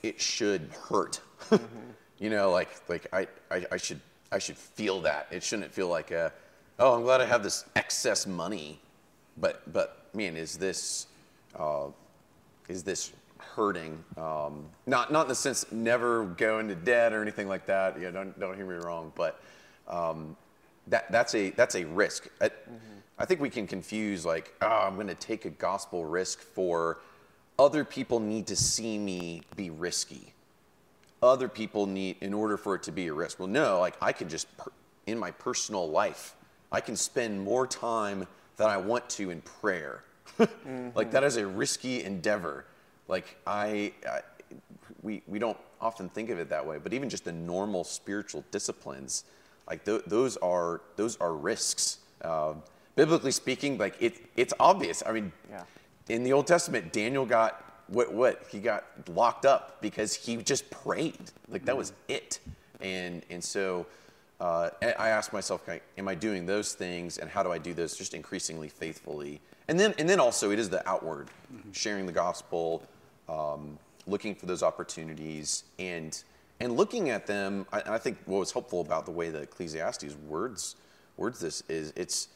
it 0.02 0.20
should 0.20 0.70
hurt. 0.88 1.20
you 2.18 2.30
know, 2.30 2.50
like, 2.50 2.70
like 2.88 3.06
I, 3.12 3.26
I, 3.50 3.66
I 3.72 3.76
should, 3.76 4.00
I 4.30 4.38
should 4.38 4.56
feel 4.56 5.02
that. 5.02 5.26
It 5.30 5.42
shouldn't 5.42 5.74
feel 5.74 5.88
like 5.88 6.10
a, 6.10 6.32
oh, 6.78 6.94
I'm 6.94 7.02
glad 7.02 7.20
I 7.20 7.26
have 7.26 7.42
this 7.42 7.66
excess 7.76 8.26
money 8.26 8.80
but 9.36 9.72
but 9.72 10.06
man, 10.14 10.36
is 10.36 10.56
this 10.56 11.06
uh, 11.58 11.86
is 12.68 12.82
this 12.82 13.12
hurting? 13.38 14.02
Um, 14.16 14.66
not 14.86 15.12
not 15.12 15.22
in 15.22 15.28
the 15.28 15.34
sense 15.34 15.70
never 15.72 16.24
go 16.24 16.58
into 16.58 16.74
debt 16.74 17.12
or 17.12 17.22
anything 17.22 17.48
like 17.48 17.66
that. 17.66 18.00
Yeah, 18.00 18.10
don't 18.10 18.38
don't 18.38 18.56
hear 18.56 18.66
me 18.66 18.74
wrong, 18.74 19.12
but 19.14 19.40
um, 19.88 20.36
that 20.88 21.10
that's 21.10 21.34
a 21.34 21.50
that's 21.50 21.74
a 21.74 21.84
risk. 21.84 22.28
I, 22.40 22.50
I 23.18 23.24
think 23.24 23.40
we 23.40 23.50
can 23.50 23.66
confuse 23.66 24.24
like, 24.24 24.54
oh, 24.62 24.66
I'm 24.86 24.94
going 24.94 25.06
to 25.06 25.14
take 25.14 25.44
a 25.44 25.50
gospel 25.50 26.04
risk 26.04 26.40
for 26.40 26.98
other 27.58 27.84
people 27.84 28.18
need 28.18 28.46
to 28.48 28.56
see 28.56 28.98
me 28.98 29.42
be 29.54 29.70
risky. 29.70 30.32
Other 31.22 31.48
people 31.48 31.86
need 31.86 32.16
in 32.20 32.34
order 32.34 32.56
for 32.56 32.74
it 32.74 32.82
to 32.84 32.92
be 32.92 33.06
a 33.06 33.12
risk. 33.12 33.38
Well, 33.38 33.48
no, 33.48 33.78
like 33.78 33.96
I 34.00 34.12
could 34.12 34.28
just 34.28 34.48
in 35.06 35.18
my 35.18 35.30
personal 35.30 35.88
life, 35.88 36.34
I 36.70 36.80
can 36.80 36.96
spend 36.96 37.40
more 37.42 37.66
time 37.66 38.26
than 38.56 38.68
I 38.68 38.76
want 38.76 39.08
to 39.10 39.30
in 39.30 39.40
prayer. 39.42 40.04
Like 40.94 41.10
that 41.12 41.24
is 41.24 41.36
a 41.36 41.46
risky 41.46 42.02
endeavor. 42.04 42.64
Like 43.08 43.36
I, 43.46 43.92
I 44.08 44.20
we 45.02 45.22
we 45.26 45.38
don't 45.38 45.58
often 45.80 46.08
think 46.08 46.30
of 46.30 46.38
it 46.38 46.48
that 46.50 46.64
way, 46.66 46.78
but 46.82 46.92
even 46.92 47.08
just 47.10 47.24
the 47.24 47.32
normal 47.32 47.84
spiritual 47.84 48.44
disciplines, 48.50 49.24
like 49.68 49.84
th- 49.84 50.02
those 50.06 50.36
are 50.38 50.80
those 50.96 51.16
are 51.18 51.34
risks. 51.34 51.98
Uh, 52.22 52.54
biblically 52.96 53.32
speaking, 53.32 53.76
like 53.78 53.96
it 54.00 54.14
it's 54.36 54.54
obvious. 54.58 55.02
I 55.06 55.12
mean, 55.12 55.32
Yeah. 55.50 55.64
in 56.08 56.22
the 56.24 56.32
Old 56.32 56.46
Testament, 56.46 56.92
Daniel 56.92 57.26
got 57.26 57.82
what 57.88 58.12
what 58.12 58.44
he 58.50 58.58
got 58.58 58.84
locked 59.08 59.44
up 59.44 59.80
because 59.82 60.14
he 60.14 60.36
just 60.38 60.70
prayed. 60.70 61.30
Like 61.48 61.64
that 61.66 61.76
was 61.76 61.92
it. 62.08 62.38
And 62.80 63.22
and 63.30 63.42
so 63.44 63.86
uh, 64.42 64.70
I 64.82 65.10
ask 65.10 65.32
myself, 65.32 65.68
am 65.96 66.08
I 66.08 66.16
doing 66.16 66.46
those 66.46 66.74
things, 66.74 67.18
and 67.18 67.30
how 67.30 67.44
do 67.44 67.52
I 67.52 67.58
do 67.58 67.72
those 67.72 67.96
just 67.96 68.12
increasingly 68.12 68.68
faithfully? 68.68 69.40
And 69.68 69.78
then 69.78 69.94
and 69.98 70.08
then 70.08 70.18
also 70.18 70.50
it 70.50 70.58
is 70.58 70.68
the 70.68 70.86
outward, 70.88 71.28
sharing 71.70 72.06
the 72.06 72.12
gospel, 72.12 72.82
um, 73.28 73.78
looking 74.08 74.34
for 74.34 74.46
those 74.46 74.64
opportunities, 74.64 75.62
and 75.78 76.20
and 76.58 76.76
looking 76.76 77.10
at 77.10 77.24
them. 77.24 77.66
I, 77.72 77.82
I 77.86 77.98
think 77.98 78.18
what 78.26 78.40
was 78.40 78.50
helpful 78.50 78.80
about 78.80 79.04
the 79.04 79.12
way 79.12 79.30
that 79.30 79.42
Ecclesiastes 79.42 80.16
words 80.26 80.74
words 81.16 81.38
this 81.38 81.62
is 81.68 81.92
it's 81.94 82.26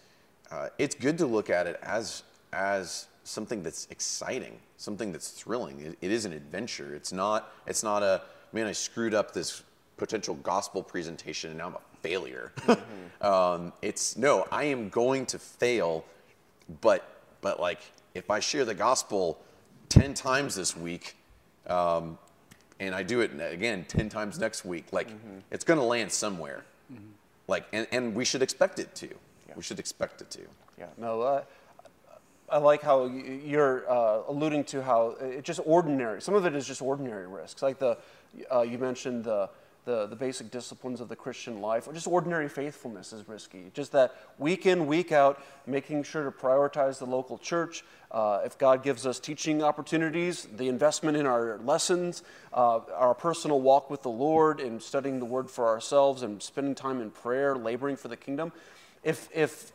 uh, 0.52 0.68
it's 0.78 0.94
good 0.94 1.18
to 1.18 1.26
look 1.26 1.50
at 1.50 1.66
it 1.66 1.80
as 1.82 2.22
as 2.52 3.08
something 3.25 3.64
that's 3.64 3.88
exciting, 3.90 4.60
something 4.76 5.10
that's 5.10 5.30
thrilling. 5.30 5.80
It, 5.80 5.98
it 6.00 6.12
is 6.12 6.25
an 6.25 6.32
adventure. 6.32 6.94
It's 6.94 7.12
not 7.12 7.52
it's 7.66 7.82
not 7.82 8.04
a 8.04 8.22
man. 8.52 8.68
I 8.68 8.72
screwed 8.72 9.12
up 9.12 9.32
this 9.32 9.64
potential 9.96 10.34
gospel 10.36 10.82
presentation 10.82 11.50
and 11.50 11.58
now 11.58 11.66
I'm 11.68 11.75
a 11.75 11.95
failure. 12.08 12.52
um, 13.20 13.72
it's 13.82 14.16
no, 14.16 14.46
I 14.50 14.64
am 14.64 14.88
going 14.88 15.26
to 15.26 15.38
fail, 15.38 16.04
but 16.80 17.02
but 17.40 17.60
like 17.60 17.80
if 18.14 18.30
I 18.30 18.40
share 18.40 18.64
the 18.64 18.75
gospel 18.75 19.40
ten 19.88 20.14
times 20.14 20.54
this 20.54 20.76
week. 20.76 21.16
Um, 21.66 22.18
and 22.78 22.94
I 22.94 23.02
do 23.02 23.22
it 23.22 23.30
again 23.40 23.86
10 23.88 24.10
times 24.10 24.38
next 24.38 24.62
week, 24.64 24.84
like 24.92 25.08
it's 25.50 25.64
going 25.64 25.80
to 25.80 25.84
land 25.84 26.12
somewhere. 26.12 26.62
Like, 27.48 27.66
and, 27.72 27.86
and 27.92 28.14
we 28.14 28.25
should 28.25 28.42
expect 28.42 28.78
it 28.78 28.94
to. 28.96 29.08
We 29.54 29.62
should 29.62 29.78
expect 29.78 30.20
it 30.20 30.30
to. 30.32 30.40
Yeah, 30.78 30.86
no, 30.98 31.22
uh, 31.22 31.42
I 32.50 32.58
like 32.58 32.82
how 32.82 33.06
you're 33.06 33.90
uh, 33.90 34.22
alluding 34.28 34.64
to 34.64 34.82
how 34.82 35.16
it's 35.20 35.46
just 35.46 35.60
ordinary. 35.64 36.20
Some 36.20 36.34
of 36.34 36.44
it 36.44 36.54
is 36.54 36.66
just 36.66 36.82
ordinary 36.82 37.26
risks, 37.26 37.62
like 37.62 37.78
the 37.78 37.98
uh, 38.52 38.60
you 38.60 38.78
mentioned 38.78 39.25
the, 39.25 39.48
the 39.86 40.06
the 40.06 40.16
basic 40.16 40.50
disciplines 40.50 41.00
of 41.00 41.08
the 41.08 41.16
Christian 41.16 41.62
life. 41.62 41.88
Or 41.88 41.94
just 41.94 42.06
ordinary 42.06 42.50
faithfulness 42.50 43.14
is 43.14 43.26
risky. 43.26 43.70
Just 43.72 43.92
that 43.92 44.14
week 44.38 44.66
in 44.66 44.86
week 44.86 45.12
out, 45.12 45.42
making 45.66 46.02
sure 46.02 46.24
to 46.24 46.30
prioritize 46.30 46.98
the 46.98 47.06
local 47.06 47.38
church. 47.38 47.82
Uh, 48.10 48.42
if 48.44 48.58
God 48.58 48.82
gives 48.82 49.06
us 49.06 49.18
teaching 49.18 49.62
opportunities, 49.62 50.46
the 50.56 50.68
investment 50.68 51.16
in 51.16 51.24
our 51.24 51.58
lessons, 51.58 52.22
uh, 52.52 52.80
our 52.94 53.14
personal 53.14 53.60
walk 53.60 53.88
with 53.88 54.02
the 54.02 54.10
Lord, 54.10 54.60
and 54.60 54.82
studying 54.82 55.18
the 55.18 55.24
Word 55.24 55.50
for 55.50 55.66
ourselves, 55.66 56.22
and 56.22 56.42
spending 56.42 56.74
time 56.74 57.00
in 57.00 57.10
prayer, 57.10 57.56
laboring 57.56 57.96
for 57.96 58.08
the 58.08 58.16
kingdom. 58.16 58.52
If 59.02 59.28
if 59.32 59.72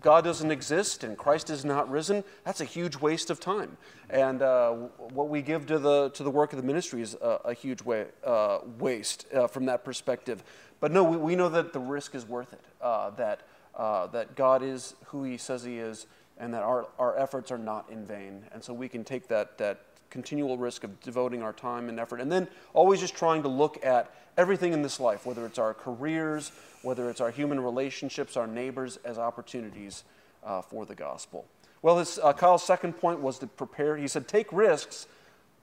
God 0.00 0.24
doesn't 0.24 0.50
exist 0.50 1.04
and 1.04 1.16
Christ 1.16 1.50
is 1.50 1.64
not 1.64 1.90
risen, 1.90 2.24
that's 2.44 2.60
a 2.60 2.64
huge 2.64 2.96
waste 2.96 3.30
of 3.30 3.40
time. 3.40 3.76
And 4.10 4.42
uh, 4.42 4.72
what 5.12 5.28
we 5.28 5.42
give 5.42 5.66
to 5.66 5.78
the, 5.78 6.10
to 6.10 6.22
the 6.22 6.30
work 6.30 6.52
of 6.52 6.60
the 6.60 6.66
ministry 6.66 7.02
is 7.02 7.14
a, 7.14 7.40
a 7.44 7.54
huge 7.54 7.82
way, 7.82 8.06
uh, 8.24 8.58
waste 8.78 9.26
uh, 9.34 9.46
from 9.46 9.66
that 9.66 9.84
perspective. 9.84 10.42
But 10.80 10.92
no, 10.92 11.04
we, 11.04 11.16
we, 11.16 11.36
know 11.36 11.48
that 11.48 11.72
the 11.72 11.80
risk 11.80 12.14
is 12.14 12.26
worth 12.26 12.52
it, 12.52 12.60
uh, 12.80 13.10
that, 13.10 13.42
uh, 13.76 14.08
that 14.08 14.34
God 14.34 14.62
is 14.62 14.94
who 15.06 15.24
he 15.24 15.36
says 15.36 15.62
he 15.62 15.78
is, 15.78 16.06
and 16.38 16.52
that 16.54 16.62
our, 16.62 16.88
our 16.98 17.16
efforts 17.16 17.52
are 17.52 17.58
not 17.58 17.88
in 17.90 18.04
vain. 18.04 18.44
And 18.52 18.64
so 18.64 18.72
we 18.72 18.88
can 18.88 19.04
take 19.04 19.28
that, 19.28 19.58
that 19.58 19.80
continual 20.10 20.58
risk 20.58 20.84
of 20.84 21.00
devoting 21.00 21.42
our 21.42 21.52
time 21.52 21.88
and 21.88 22.00
effort, 22.00 22.20
and 22.20 22.32
then 22.32 22.48
always 22.74 23.00
just 23.00 23.14
trying 23.14 23.42
to 23.42 23.48
look 23.48 23.84
at 23.84 24.12
everything 24.36 24.72
in 24.72 24.82
this 24.82 24.98
life, 24.98 25.24
whether 25.24 25.46
it's 25.46 25.58
our 25.58 25.74
careers, 25.74 26.50
whether 26.82 27.08
it's 27.08 27.20
our 27.20 27.30
human 27.30 27.60
relationships, 27.60 28.36
our 28.36 28.46
neighbors, 28.46 28.98
as 29.04 29.18
opportunities 29.18 30.04
uh, 30.44 30.62
for 30.62 30.84
the 30.84 30.94
gospel. 30.94 31.46
Well, 31.82 31.98
his, 31.98 32.18
uh, 32.22 32.32
Kyle's 32.32 32.62
second 32.62 32.94
point 32.94 33.20
was 33.20 33.38
to 33.40 33.46
prepare. 33.46 33.96
He 33.96 34.06
said, 34.08 34.28
take 34.28 34.52
risks, 34.52 35.06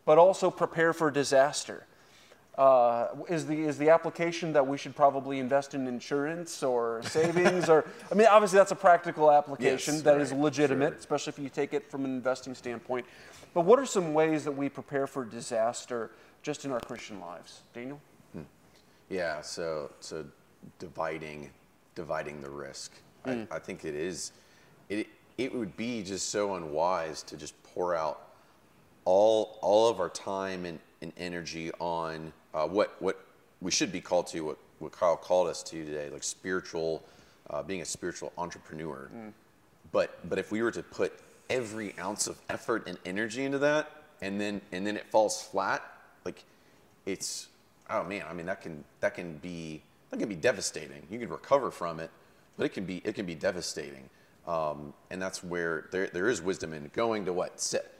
but 0.05 0.17
also 0.17 0.49
prepare 0.49 0.93
for 0.93 1.09
disaster. 1.09 1.85
Uh, 2.57 3.15
is 3.29 3.45
the 3.45 3.57
is 3.57 3.77
the 3.77 3.89
application 3.89 4.51
that 4.51 4.67
we 4.67 4.77
should 4.77 4.93
probably 4.93 5.39
invest 5.39 5.73
in 5.73 5.87
insurance 5.87 6.61
or 6.61 7.01
savings 7.05 7.69
or 7.69 7.85
I 8.11 8.15
mean 8.15 8.27
obviously 8.29 8.57
that's 8.57 8.73
a 8.73 8.75
practical 8.75 9.31
application 9.31 9.93
yes, 9.93 10.03
that 10.03 10.13
right, 10.13 10.21
is 10.21 10.33
legitimate, 10.33 10.89
sure. 10.89 10.97
especially 10.97 11.31
if 11.31 11.39
you 11.39 11.47
take 11.47 11.73
it 11.73 11.89
from 11.89 12.03
an 12.03 12.11
investing 12.11 12.53
standpoint. 12.53 13.05
But 13.53 13.61
what 13.61 13.79
are 13.79 13.85
some 13.85 14.13
ways 14.13 14.43
that 14.43 14.51
we 14.51 14.67
prepare 14.67 15.07
for 15.07 15.23
disaster 15.23 16.11
just 16.41 16.65
in 16.65 16.71
our 16.71 16.81
Christian 16.81 17.21
lives, 17.21 17.61
Daniel? 17.73 18.01
Hmm. 18.33 18.41
Yeah, 19.09 19.39
so 19.39 19.91
so 20.01 20.25
dividing 20.77 21.49
dividing 21.95 22.41
the 22.41 22.49
risk. 22.49 22.93
Mm. 23.25 23.47
I. 23.51 23.55
I 23.55 23.59
think 23.59 23.85
it 23.85 23.95
is 23.95 24.31
it 24.89 25.07
it 25.37 25.53
would 25.53 25.75
be 25.77 26.03
just 26.03 26.29
so 26.29 26.55
unwise 26.55 27.23
to 27.23 27.37
just 27.37 27.61
pour 27.63 27.95
out 27.95 28.29
all 29.05 29.57
all 29.61 29.89
of 29.89 29.99
our 29.99 30.09
time 30.09 30.65
and, 30.65 30.79
and 31.01 31.13
energy 31.17 31.71
on 31.79 32.31
uh, 32.53 32.67
what 32.67 32.95
what 32.99 33.25
we 33.61 33.71
should 33.71 33.91
be 33.91 34.01
called 34.01 34.27
to 34.27 34.41
what 34.41 34.57
what 34.79 34.91
Kyle 34.91 35.17
called 35.17 35.47
us 35.47 35.61
to 35.63 35.85
today, 35.85 36.09
like 36.09 36.23
spiritual, 36.23 37.03
uh, 37.49 37.61
being 37.61 37.81
a 37.81 37.85
spiritual 37.85 38.31
entrepreneur. 38.37 39.09
Mm. 39.15 39.33
But 39.91 40.17
but 40.29 40.39
if 40.39 40.51
we 40.51 40.61
were 40.61 40.71
to 40.71 40.83
put 40.83 41.13
every 41.49 41.97
ounce 41.99 42.27
of 42.27 42.39
effort 42.49 42.87
and 42.87 42.97
energy 43.05 43.43
into 43.43 43.59
that, 43.59 43.91
and 44.21 44.39
then 44.39 44.61
and 44.71 44.85
then 44.85 44.97
it 44.97 45.09
falls 45.11 45.41
flat, 45.41 45.83
like 46.25 46.43
it's 47.05 47.47
oh 47.89 48.03
man, 48.03 48.23
I 48.29 48.33
mean 48.33 48.45
that 48.45 48.61
can 48.61 48.83
that 49.01 49.15
can 49.15 49.37
be 49.37 49.81
that 50.09 50.17
can 50.17 50.29
be 50.29 50.35
devastating. 50.35 51.05
You 51.09 51.19
can 51.19 51.29
recover 51.29 51.71
from 51.71 51.99
it, 51.99 52.11
but 52.57 52.65
it 52.65 52.69
can 52.69 52.85
be 52.85 53.01
it 53.03 53.15
can 53.15 53.25
be 53.25 53.35
devastating. 53.35 54.09
Um, 54.47 54.93
and 55.11 55.21
that's 55.21 55.43
where 55.43 55.89
there, 55.91 56.07
there 56.07 56.27
is 56.27 56.41
wisdom 56.41 56.73
in 56.73 56.89
going 56.93 57.25
to 57.25 57.33
what 57.33 57.59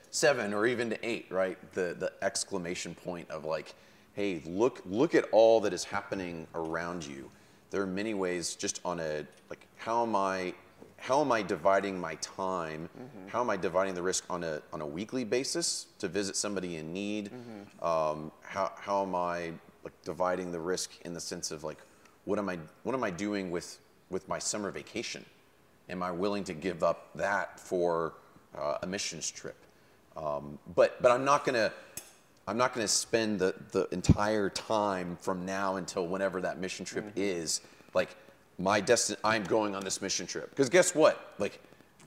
seven 0.10 0.54
or 0.54 0.66
even 0.66 0.90
to 0.90 1.08
eight, 1.08 1.28
right? 1.30 1.58
The 1.74 1.96
the 1.98 2.12
exclamation 2.22 2.96
point 2.96 3.30
of 3.30 3.46
like, 3.46 3.76
hey, 4.14 4.42
look 4.46 4.82
look 4.86 5.16
at 5.16 5.26
all 5.32 5.60
that 5.62 5.74
is 5.74 5.84
happening 5.84 6.48
around 6.56 7.06
you. 7.06 7.30
There 7.72 7.82
are 7.82 7.88
many 7.88 8.14
ways 8.16 8.56
just 8.56 8.82
on 8.84 9.00
a 9.00 9.26
like 9.50 9.68
how 9.78 10.04
am 10.04 10.16
I 10.16 10.54
how 10.98 11.22
am 11.22 11.32
I 11.32 11.42
dividing 11.42 12.00
my 12.00 12.16
time? 12.16 12.90
Mm-hmm. 12.98 13.28
How 13.30 13.42
am 13.42 13.50
I 13.50 13.58
dividing 13.58 13.94
the 13.94 14.02
risk 14.02 14.26
on 14.30 14.44
a 14.44 14.62
on 14.74 14.82
a 14.82 14.88
weekly 14.88 15.24
basis 15.24 15.88
to 16.00 16.08
visit 16.08 16.36
somebody 16.36 16.78
in 16.78 16.92
need? 16.92 17.32
Mm-hmm. 17.32 17.86
Um, 17.86 18.32
how 18.42 18.72
how 18.76 19.04
am 19.04 19.16
I 19.16 19.54
like 19.84 19.94
dividing 20.04 20.52
the 20.52 20.60
risk 20.60 20.92
in 21.06 21.14
the 21.14 21.20
sense 21.20 21.52
of 21.52 21.64
like 21.64 21.78
what 22.30 22.38
am 22.38 22.48
I 22.48 22.60
what 22.84 22.94
am 22.94 23.04
I 23.04 23.10
doing 23.10 23.50
with 23.50 23.80
with 24.12 24.28
my 24.30 24.38
summer 24.38 24.70
vacation? 24.70 25.26
Am 25.90 26.04
I 26.04 26.12
willing 26.12 26.44
to 26.44 26.54
give 26.54 26.84
up 26.84 27.10
that 27.16 27.60
for 27.60 28.14
uh, 28.56 28.78
a 28.84 28.88
missions 28.88 29.32
trip? 29.32 29.58
Um, 30.16 30.60
but 30.76 31.02
but 31.02 31.12
I'm 31.12 31.26
not 31.26 31.44
gonna 31.44 31.74
I'm 32.48 32.56
not 32.56 32.76
gonna 32.76 32.88
spend 32.88 33.40
the 33.40 33.56
the 33.72 33.88
entire 33.92 34.48
time 34.48 35.18
from 35.20 35.44
now 35.44 35.78
until 35.78 36.06
whenever 36.06 36.40
that 36.42 36.60
mission 36.60 36.86
trip 36.86 37.06
mm-hmm. 37.06 37.20
is 37.20 37.62
like 37.96 38.16
my 38.60 38.80
destin. 38.80 39.18
I'm 39.24 39.44
going 39.44 39.76
on 39.76 39.84
this 39.84 40.00
mission 40.00 40.28
trip 40.28 40.52
because 40.52 40.70
guess 40.70 40.94
what? 40.94 41.34
Like 41.40 41.60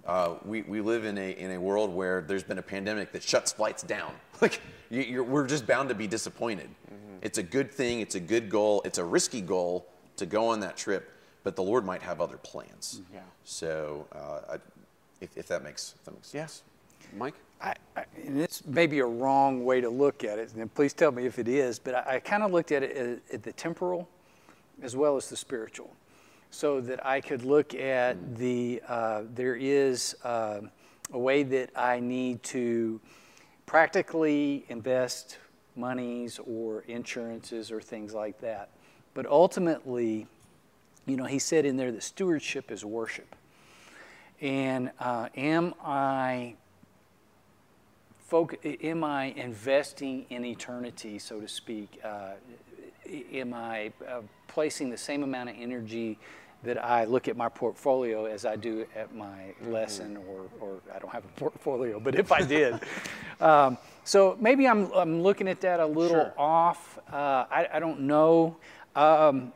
uh, 0.07 0.35
we, 0.45 0.63
we 0.63 0.81
live 0.81 1.05
in 1.05 1.19
a, 1.19 1.31
in 1.33 1.53
a 1.53 1.61
world 1.61 1.95
where 1.95 2.23
there's 2.23 2.43
been 2.43 2.59
a 2.59 2.63
pandemic 2.63 3.13
that 3.13 3.23
shuts 3.23 3.53
flights 3.53 3.83
down. 3.83 4.13
Like, 4.41 4.61
you, 4.91 5.23
we're 5.23 5.47
just 5.47 5.69
bound 5.69 5.89
to 5.91 5.95
be 5.95 6.09
disappointed. 6.09 6.69
Mm-hmm. 6.69 7.19
It's 7.23 7.39
a 7.39 7.45
good 7.45 7.73
thing, 7.73 8.01
it's 8.01 8.17
a 8.17 8.21
good 8.21 8.51
goal, 8.51 8.83
it's 8.85 8.99
a 8.99 9.05
risky 9.05 9.41
goal, 9.41 9.87
to 10.17 10.27
go 10.27 10.49
on 10.49 10.61
that 10.61 10.77
trip, 10.77 11.11
but 11.45 11.57
the 11.57 11.63
Lord 11.63 11.85
might 11.85 12.03
have 12.03 12.21
other 12.21 12.37
plans. 12.37 13.01
Yeah. 13.13 13.21
So, 13.45 14.07
uh, 14.13 14.55
I, 14.55 14.57
if, 15.21 15.37
if, 15.37 15.47
that 15.49 15.63
makes, 15.63 15.95
if 15.97 16.05
that 16.05 16.13
makes 16.13 16.29
sense. 16.29 16.35
Yes, 16.35 16.63
Mike? 17.17 17.35
I, 17.61 17.75
I, 17.97 18.05
and 18.27 18.41
it's 18.41 18.67
maybe 18.67 18.99
a 18.99 19.07
wrong 19.07 19.65
way 19.65 19.81
to 19.81 19.89
look 19.89 20.25
at 20.25 20.39
it, 20.39 20.53
and 20.55 20.73
please 20.75 20.93
tell 20.93 21.13
me 21.13 21.27
if 21.27 21.39
it 21.39 21.49
is, 21.49 21.79
but 21.79 21.95
I, 21.95 22.17
I 22.17 22.21
kind 22.21 22.43
of 22.43 22.53
looked 22.53 22.73
at 22.73 22.83
it 22.83 22.97
at, 22.97 23.35
at, 23.35 23.43
the 23.43 23.53
temporal 23.53 24.09
as 24.83 24.97
well 24.97 25.17
as 25.17 25.29
the 25.29 25.37
spiritual. 25.37 25.95
So 26.51 26.81
that 26.83 27.07
I 27.07 27.21
could 27.21 27.45
look 27.45 27.75
at 27.75 28.17
mm. 28.17 28.37
the, 28.37 28.83
uh, 28.87 29.23
there 29.35 29.57
is 29.57 30.17
uh, 30.25 30.61
a 31.13 31.19
way 31.19 31.45
that 31.45 31.71
I 31.77 32.01
need 32.01 32.43
to 32.45 33.01
practically 33.65 34.65
invest 34.69 35.39
monies 35.77 36.39
or 36.47 36.83
insurances 36.83 37.71
or 37.71 37.81
things 37.81 38.13
like 38.13 38.41
that. 38.41 38.71
But 39.15 39.27
ultimately, 39.27 40.27
you 41.07 41.17
know, 41.17 41.25
he 41.25 41.39
said 41.39 41.67
in 41.67 41.77
there 41.77 41.93
that 41.93 42.03
stewardship 42.03 42.71
is 42.71 42.85
worship. 42.85 43.35
And 44.41 44.91
uh, 44.99 45.29
am 45.37 45.75
I 45.85 46.55
am 48.33 49.05
I 49.05 49.25
investing 49.37 50.25
in 50.31 50.45
eternity, 50.45 51.19
so 51.19 51.39
to 51.39 51.47
speak? 51.47 52.01
Uh, 52.03 52.33
am 53.33 53.53
I 53.53 53.93
uh, 54.09 54.23
placing 54.49 54.89
the 54.89 54.97
same 54.97 55.23
amount 55.23 55.51
of 55.51 55.57
energy 55.59 56.19
that 56.63 56.83
I 56.83 57.05
look 57.05 57.29
at 57.29 57.37
my 57.37 57.49
portfolio 57.49 58.27
as 58.27 58.47
I 58.47 58.57
do 58.57 58.87
at 58.95 59.15
my 59.15 59.53
lesson, 59.67 60.17
or, 60.17 60.47
or 60.61 60.79
I 60.95 60.99
don't 60.99 61.11
have 61.11 61.25
a 61.25 61.41
portfolio, 61.41 61.99
but 61.99 62.15
if 62.15 62.31
I 62.31 62.43
did. 62.47 62.81
um, 63.41 63.77
so 64.05 64.37
maybe 64.41 64.69
I'm, 64.69 64.91
I'm 64.93 65.23
looking 65.23 65.49
at 65.49 65.61
that 65.63 65.81
a 65.81 65.87
little 65.87 66.17
sure. 66.17 66.35
off. 66.39 66.99
Uh, 67.13 67.47
I, 67.51 67.69
I 67.75 67.81
don't 67.81 68.01
know. 68.01 68.57
Um, 68.95 69.53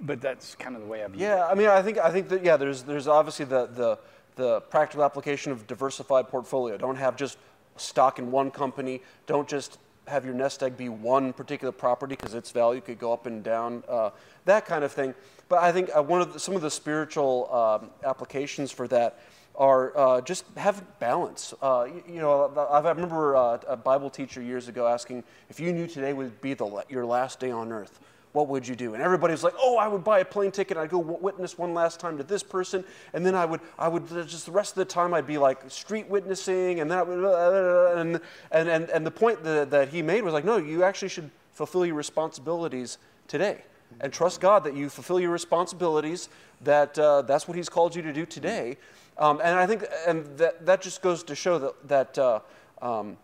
but 0.00 0.20
that's 0.20 0.54
kind 0.54 0.76
of 0.76 0.82
the 0.82 0.88
way 0.88 1.02
I 1.02 1.08
view 1.08 1.20
yeah, 1.20 1.46
it. 1.46 1.52
I 1.52 1.54
mean, 1.54 1.68
I 1.68 1.82
think 1.82 1.98
I 1.98 2.10
think 2.10 2.28
that 2.28 2.44
yeah, 2.44 2.56
there's 2.56 2.82
there's 2.82 3.08
obviously 3.08 3.44
the 3.44 3.66
the 3.66 3.98
the 4.36 4.60
practical 4.62 5.04
application 5.04 5.52
of 5.52 5.66
diversified 5.66 6.28
portfolio. 6.28 6.76
Don't 6.76 6.96
have 6.96 7.16
just 7.16 7.38
stock 7.76 8.18
in 8.18 8.30
one 8.30 8.50
company. 8.50 9.02
Don't 9.26 9.48
just 9.48 9.78
have 10.06 10.24
your 10.24 10.34
nest 10.34 10.62
egg 10.62 10.76
be 10.76 10.88
one 10.88 11.32
particular 11.32 11.72
property 11.72 12.14
because 12.14 12.34
its 12.34 12.50
value 12.50 12.80
could 12.80 12.98
go 12.98 13.12
up 13.12 13.26
and 13.26 13.42
down. 13.42 13.82
Uh, 13.88 14.10
that 14.44 14.66
kind 14.66 14.84
of 14.84 14.92
thing. 14.92 15.14
But 15.48 15.62
I 15.62 15.72
think 15.72 15.90
uh, 15.96 16.02
one 16.02 16.20
of 16.20 16.32
the, 16.32 16.38
some 16.38 16.54
of 16.54 16.62
the 16.62 16.70
spiritual 16.70 17.52
um, 17.52 17.90
applications 18.04 18.70
for 18.70 18.86
that 18.88 19.20
are 19.56 19.96
uh, 19.96 20.20
just 20.20 20.44
have 20.56 20.84
balance. 20.98 21.54
Uh, 21.62 21.86
you, 21.86 22.14
you, 22.14 22.20
know, 22.20 22.52
I 22.70 22.80
remember 22.88 23.36
uh, 23.36 23.58
a 23.66 23.76
Bible 23.76 24.10
teacher 24.10 24.42
years 24.42 24.68
ago 24.68 24.86
asking 24.86 25.24
if 25.48 25.58
you 25.58 25.72
knew 25.72 25.86
today 25.86 26.12
would 26.12 26.40
be 26.40 26.54
the, 26.54 26.84
your 26.88 27.06
last 27.06 27.40
day 27.40 27.50
on 27.50 27.72
earth, 27.72 28.00
what 28.32 28.48
would 28.48 28.68
you 28.68 28.76
do? 28.76 28.92
And 28.92 29.02
everybody 29.02 29.32
was 29.32 29.42
like, 29.42 29.54
oh, 29.58 29.78
I 29.78 29.88
would 29.88 30.04
buy 30.04 30.18
a 30.18 30.24
plane 30.24 30.50
ticket. 30.50 30.76
I'd 30.76 30.90
go 30.90 30.98
witness 30.98 31.56
one 31.56 31.72
last 31.72 31.98
time 31.98 32.18
to 32.18 32.22
this 32.22 32.42
person, 32.42 32.84
and 33.14 33.24
then 33.24 33.34
I 33.34 33.46
would, 33.46 33.60
I 33.78 33.88
would 33.88 34.12
uh, 34.12 34.24
just 34.24 34.44
the 34.44 34.52
rest 34.52 34.72
of 34.72 34.76
the 34.76 34.84
time 34.84 35.14
I'd 35.14 35.26
be 35.26 35.38
like 35.38 35.70
street 35.70 36.06
witnessing, 36.08 36.80
and 36.80 36.90
then 36.90 36.98
I 36.98 37.02
would, 37.02 37.24
uh, 37.24 37.98
and, 37.98 38.20
and, 38.52 38.68
and, 38.68 38.90
and 38.90 39.06
the 39.06 39.10
point 39.10 39.42
that, 39.44 39.70
that 39.70 39.88
he 39.88 40.02
made 40.02 40.22
was 40.22 40.34
like, 40.34 40.44
no, 40.44 40.58
you 40.58 40.84
actually 40.84 41.08
should 41.08 41.30
fulfill 41.54 41.86
your 41.86 41.94
responsibilities 41.94 42.98
today 43.26 43.62
and 44.00 44.12
trust 44.12 44.40
God 44.40 44.64
that 44.64 44.74
you 44.74 44.88
fulfill 44.88 45.18
your 45.18 45.30
responsibilities, 45.30 46.28
that 46.62 46.98
uh, 46.98 47.22
that's 47.22 47.48
what 47.48 47.56
He's 47.56 47.68
called 47.68 47.94
you 47.94 48.02
to 48.02 48.12
do 48.12 48.26
today. 48.26 48.76
Um, 49.18 49.40
and 49.42 49.58
I 49.58 49.66
think, 49.66 49.84
and 50.06 50.26
that, 50.38 50.66
that 50.66 50.82
just 50.82 51.00
goes 51.02 51.22
to 51.24 51.34
show 51.34 51.58
that, 51.58 51.88
that 51.88 52.18
uh, 52.18 52.40
um, 52.82 53.16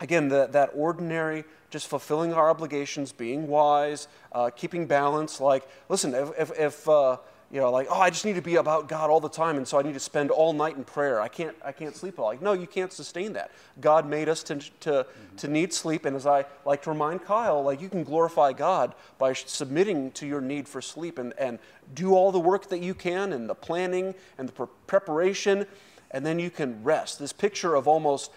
again, 0.00 0.28
that, 0.28 0.52
that 0.52 0.70
ordinary, 0.74 1.44
just 1.70 1.88
fulfilling 1.88 2.32
our 2.32 2.48
obligations, 2.48 3.12
being 3.12 3.48
wise, 3.48 4.08
uh, 4.32 4.50
keeping 4.54 4.86
balance. 4.86 5.40
Like, 5.40 5.66
listen, 5.88 6.14
if, 6.14 6.30
if, 6.38 6.58
if, 6.58 6.88
uh, 6.88 7.16
you 7.52 7.60
know, 7.60 7.70
like, 7.70 7.86
oh, 7.88 8.00
I 8.00 8.10
just 8.10 8.24
need 8.24 8.34
to 8.34 8.42
be 8.42 8.56
about 8.56 8.88
God 8.88 9.08
all 9.08 9.20
the 9.20 9.28
time, 9.28 9.56
and 9.56 9.66
so 9.68 9.78
I 9.78 9.82
need 9.82 9.94
to 9.94 10.00
spend 10.00 10.32
all 10.32 10.52
night 10.52 10.76
in 10.76 10.82
prayer. 10.82 11.20
I 11.20 11.28
can't, 11.28 11.56
I 11.64 11.70
can't 11.70 11.94
sleep. 11.94 12.18
Like, 12.18 12.42
no, 12.42 12.52
you 12.52 12.66
can't 12.66 12.92
sustain 12.92 13.34
that. 13.34 13.52
God 13.80 14.08
made 14.08 14.28
us 14.28 14.42
to, 14.44 14.56
to, 14.56 14.90
mm-hmm. 14.90 15.36
to 15.36 15.48
need 15.48 15.72
sleep, 15.72 16.06
and 16.06 16.16
as 16.16 16.26
I 16.26 16.44
like 16.64 16.82
to 16.82 16.90
remind 16.90 17.24
Kyle, 17.24 17.62
like, 17.62 17.80
you 17.80 17.88
can 17.88 18.02
glorify 18.02 18.52
God 18.52 18.94
by 19.18 19.32
submitting 19.32 20.10
to 20.12 20.26
your 20.26 20.40
need 20.40 20.66
for 20.66 20.82
sleep 20.82 21.18
and, 21.18 21.34
and 21.38 21.60
do 21.94 22.14
all 22.14 22.32
the 22.32 22.40
work 22.40 22.68
that 22.70 22.80
you 22.80 22.94
can, 22.94 23.32
and 23.32 23.48
the 23.48 23.54
planning 23.54 24.14
and 24.38 24.48
the 24.48 24.52
pre- 24.52 24.66
preparation, 24.88 25.66
and 26.10 26.26
then 26.26 26.40
you 26.40 26.50
can 26.50 26.82
rest. 26.82 27.20
This 27.20 27.32
picture 27.32 27.76
of 27.76 27.86
almost 27.86 28.32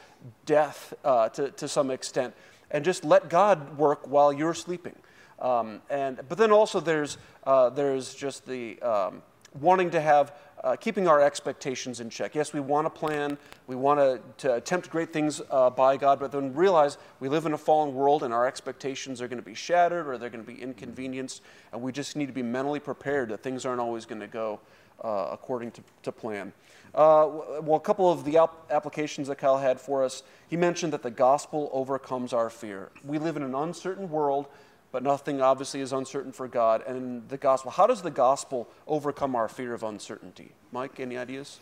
death 0.45 0.93
uh, 1.03 1.29
to, 1.29 1.49
to 1.49 1.67
some 1.67 1.89
extent, 1.89 2.35
and 2.69 2.85
just 2.85 3.03
let 3.03 3.27
God 3.27 3.75
work 3.77 4.07
while 4.07 4.31
you're 4.31 4.53
sleeping. 4.53 4.95
Um, 5.41 5.81
and, 5.89 6.19
but 6.27 6.37
then 6.37 6.51
also 6.51 6.79
there's, 6.79 7.17
uh, 7.45 7.69
there's 7.69 8.13
just 8.13 8.45
the 8.45 8.81
um, 8.81 9.21
wanting 9.59 9.89
to 9.91 10.01
have, 10.01 10.33
uh, 10.63 10.75
keeping 10.75 11.07
our 11.07 11.21
expectations 11.21 12.01
in 12.01 12.09
check. 12.09 12.35
Yes, 12.35 12.51
we 12.51 12.59
want 12.59 12.85
to 12.85 12.89
plan, 12.89 13.37
we 13.67 13.75
want 13.75 14.21
to 14.39 14.55
attempt 14.55 14.89
great 14.89 15.13
things 15.13 15.41
uh, 15.49 15.69
by 15.69 15.95
God, 15.95 16.19
but 16.19 16.31
then 16.31 16.53
realize 16.53 16.97
we 17.19 17.29
live 17.29 17.45
in 17.45 17.53
a 17.53 17.57
fallen 17.57 17.95
world 17.95 18.23
and 18.23 18.33
our 18.33 18.45
expectations 18.45 19.21
are 19.21 19.27
going 19.27 19.39
to 19.39 19.45
be 19.45 19.53
shattered 19.53 20.07
or 20.07 20.17
they're 20.17 20.29
going 20.29 20.43
to 20.43 20.51
be 20.51 20.61
inconvenienced, 20.61 21.41
and 21.71 21.81
we 21.81 21.91
just 21.91 22.15
need 22.15 22.27
to 22.27 22.33
be 22.33 22.43
mentally 22.43 22.79
prepared 22.79 23.29
that 23.29 23.41
things 23.41 23.65
aren't 23.65 23.79
always 23.79 24.05
going 24.05 24.21
to 24.21 24.27
go 24.27 24.59
uh, 25.03 25.29
according 25.31 25.71
to, 25.71 25.81
to 26.03 26.11
plan. 26.11 26.51
Uh, 26.93 27.29
well, 27.61 27.75
a 27.75 27.79
couple 27.79 28.11
of 28.11 28.25
the 28.25 28.37
applications 28.71 29.27
that 29.27 29.37
Kyle 29.37 29.59
had 29.59 29.79
for 29.79 30.03
us, 30.03 30.23
he 30.49 30.57
mentioned 30.57 30.91
that 30.91 31.03
the 31.03 31.11
gospel 31.11 31.69
overcomes 31.71 32.33
our 32.33 32.49
fear. 32.49 32.89
We 33.05 33.19
live 33.19 33.37
in 33.37 33.43
an 33.43 33.55
uncertain 33.55 34.09
world 34.09 34.47
but 34.91 35.03
nothing 35.03 35.41
obviously 35.41 35.81
is 35.81 35.93
uncertain 35.93 36.31
for 36.31 36.47
God. 36.47 36.83
And 36.87 37.27
the 37.29 37.37
gospel, 37.37 37.71
how 37.71 37.87
does 37.87 38.01
the 38.01 38.11
gospel 38.11 38.67
overcome 38.87 39.35
our 39.35 39.47
fear 39.47 39.73
of 39.73 39.83
uncertainty? 39.83 40.51
Mike, 40.71 40.99
any 40.99 41.17
ideas? 41.17 41.59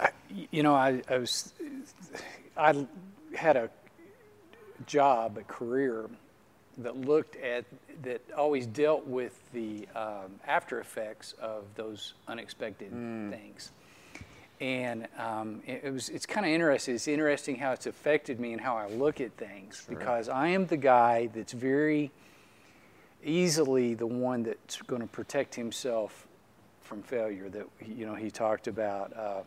I, 0.00 0.10
you 0.50 0.62
know, 0.62 0.74
I, 0.74 1.02
I, 1.08 1.18
was, 1.18 1.52
I 2.56 2.86
had 3.34 3.56
a 3.56 3.70
job, 4.86 5.38
a 5.38 5.42
career 5.42 6.08
that 6.78 6.96
looked 6.96 7.36
at, 7.36 7.64
that 8.02 8.20
always 8.36 8.66
dealt 8.66 9.06
with 9.06 9.36
the 9.52 9.88
um, 9.96 10.38
after 10.46 10.78
effects 10.78 11.34
of 11.40 11.64
those 11.74 12.14
unexpected 12.28 12.92
mm. 12.92 13.30
things. 13.30 13.72
And 14.60 15.06
um, 15.18 15.62
it, 15.66 15.82
it, 15.84 15.92
was, 15.92 16.08
it's 16.08 16.26
kind 16.26 16.46
of 16.46 16.52
interesting. 16.52 16.94
It's 16.94 17.08
interesting 17.08 17.56
how 17.56 17.72
it's 17.72 17.86
affected 17.86 18.40
me 18.40 18.52
and 18.52 18.60
how 18.60 18.76
I 18.76 18.88
look 18.88 19.20
at 19.20 19.32
things 19.32 19.84
sure. 19.86 19.96
because 19.96 20.28
I 20.28 20.48
am 20.48 20.66
the 20.66 20.76
guy 20.76 21.28
that's 21.32 21.52
very, 21.52 22.10
easily 23.28 23.94
the 23.94 24.06
one 24.06 24.42
that's 24.42 24.80
going 24.82 25.02
to 25.02 25.08
protect 25.08 25.54
himself 25.54 26.26
from 26.82 27.02
failure 27.02 27.48
that 27.48 27.66
you 27.86 28.06
know 28.06 28.14
he 28.14 28.30
talked 28.30 28.66
about 28.66 29.14
uh, 29.16 29.42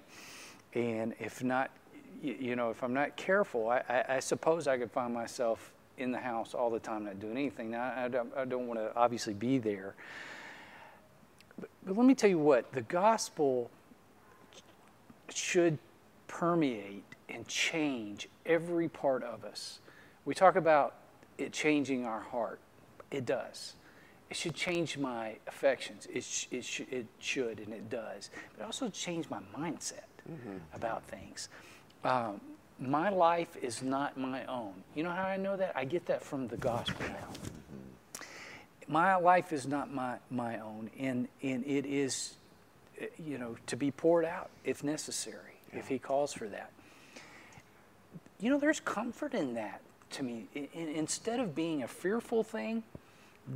and 0.74 1.14
if 1.20 1.44
not 1.44 1.72
you 2.22 2.56
know 2.56 2.70
if 2.70 2.84
i'm 2.84 2.94
not 2.94 3.16
careful 3.16 3.70
I, 3.70 3.82
I, 3.90 4.06
I, 4.16 4.20
suppose 4.20 4.68
i 4.68 4.78
could 4.78 4.92
find 4.92 5.12
myself 5.12 5.72
in 6.02 6.12
the 6.12 6.18
house 6.18 6.54
all 6.54 6.70
the 6.70 6.80
time 6.80 7.06
not 7.06 7.20
doing 7.20 7.38
anything. 7.38 7.72
Now 7.72 7.94
i 7.96 8.08
don't, 8.08 8.32
I 8.36 8.46
don't 8.46 8.68
want 8.68 8.80
to 8.80 8.92
obviously 8.96 9.34
be 9.34 9.58
there. 9.58 9.94
But, 11.60 11.70
but 11.86 11.98
let 11.98 12.06
me 12.06 12.16
tell 12.16 12.30
you 12.30 12.40
what 12.40 12.72
the 12.74 12.82
gospel 12.82 13.70
should 15.34 15.78
permeate 16.28 17.04
and 17.30 17.48
change 17.48 18.28
every 18.46 18.88
part 18.88 19.24
of 19.24 19.46
us. 19.46 19.80
We 20.26 20.34
talk 20.34 20.56
about 20.56 20.96
it 21.38 21.54
changing 21.54 22.06
our 22.06 22.20
heart 22.20 22.60
it 23.12 23.26
does. 23.26 23.74
It 24.30 24.38
should 24.38 24.56
change 24.56 24.98
my 24.98 25.36
affections. 25.48 26.08
It, 26.12 26.24
sh- 26.24 26.48
it, 26.52 26.64
sh- 26.64 26.82
it 26.90 27.06
should, 27.20 27.60
and 27.60 27.74
it 27.74 27.90
does. 27.90 28.30
But 28.54 28.64
it 28.64 28.66
also 28.66 28.88
change 28.90 29.30
my 29.30 29.40
mindset 29.58 30.08
mm-hmm. 30.30 30.58
about 30.74 31.04
things. 31.04 31.50
Um, 32.06 32.40
my 32.80 33.10
life 33.10 33.58
is 33.62 33.84
not 33.84 34.18
my 34.18 34.46
own. 34.46 34.74
You 34.96 35.04
know 35.04 35.12
how 35.12 35.24
I 35.24 35.36
know 35.38 35.58
that? 35.58 35.74
I 35.76 35.84
get 35.84 36.06
that 36.06 36.24
from 36.24 36.48
the 36.48 36.58
gospel 36.58 37.06
now. 37.08 37.28
Mm-hmm. 37.34 38.94
My 38.94 39.16
life 39.18 39.52
is 39.52 39.68
not 39.68 39.94
my, 39.94 40.16
my 40.30 40.60
own, 40.60 40.90
and, 40.98 41.28
and 41.44 41.66
it 41.66 41.86
is, 41.86 42.36
eh, 43.00 43.08
you 43.24 43.38
know, 43.38 43.58
to 43.68 43.76
be 43.76 43.92
poured 43.92 44.26
out 44.26 44.50
if 44.64 44.82
necessary, 44.84 45.58
yeah. 45.74 45.80
if 45.80 45.90
He 45.90 46.00
calls 46.00 46.34
for 46.34 46.48
that. 46.48 46.72
You 48.40 48.50
know, 48.50 48.58
there's 48.58 48.80
comfort 48.80 49.34
in 49.34 49.56
that 49.56 49.82
to 50.12 50.24
me. 50.24 50.48
In, 50.56 50.88
instead 50.88 51.40
of 51.40 51.54
being 51.54 51.84
a 51.84 51.88
fearful 51.88 52.44
thing, 52.44 52.84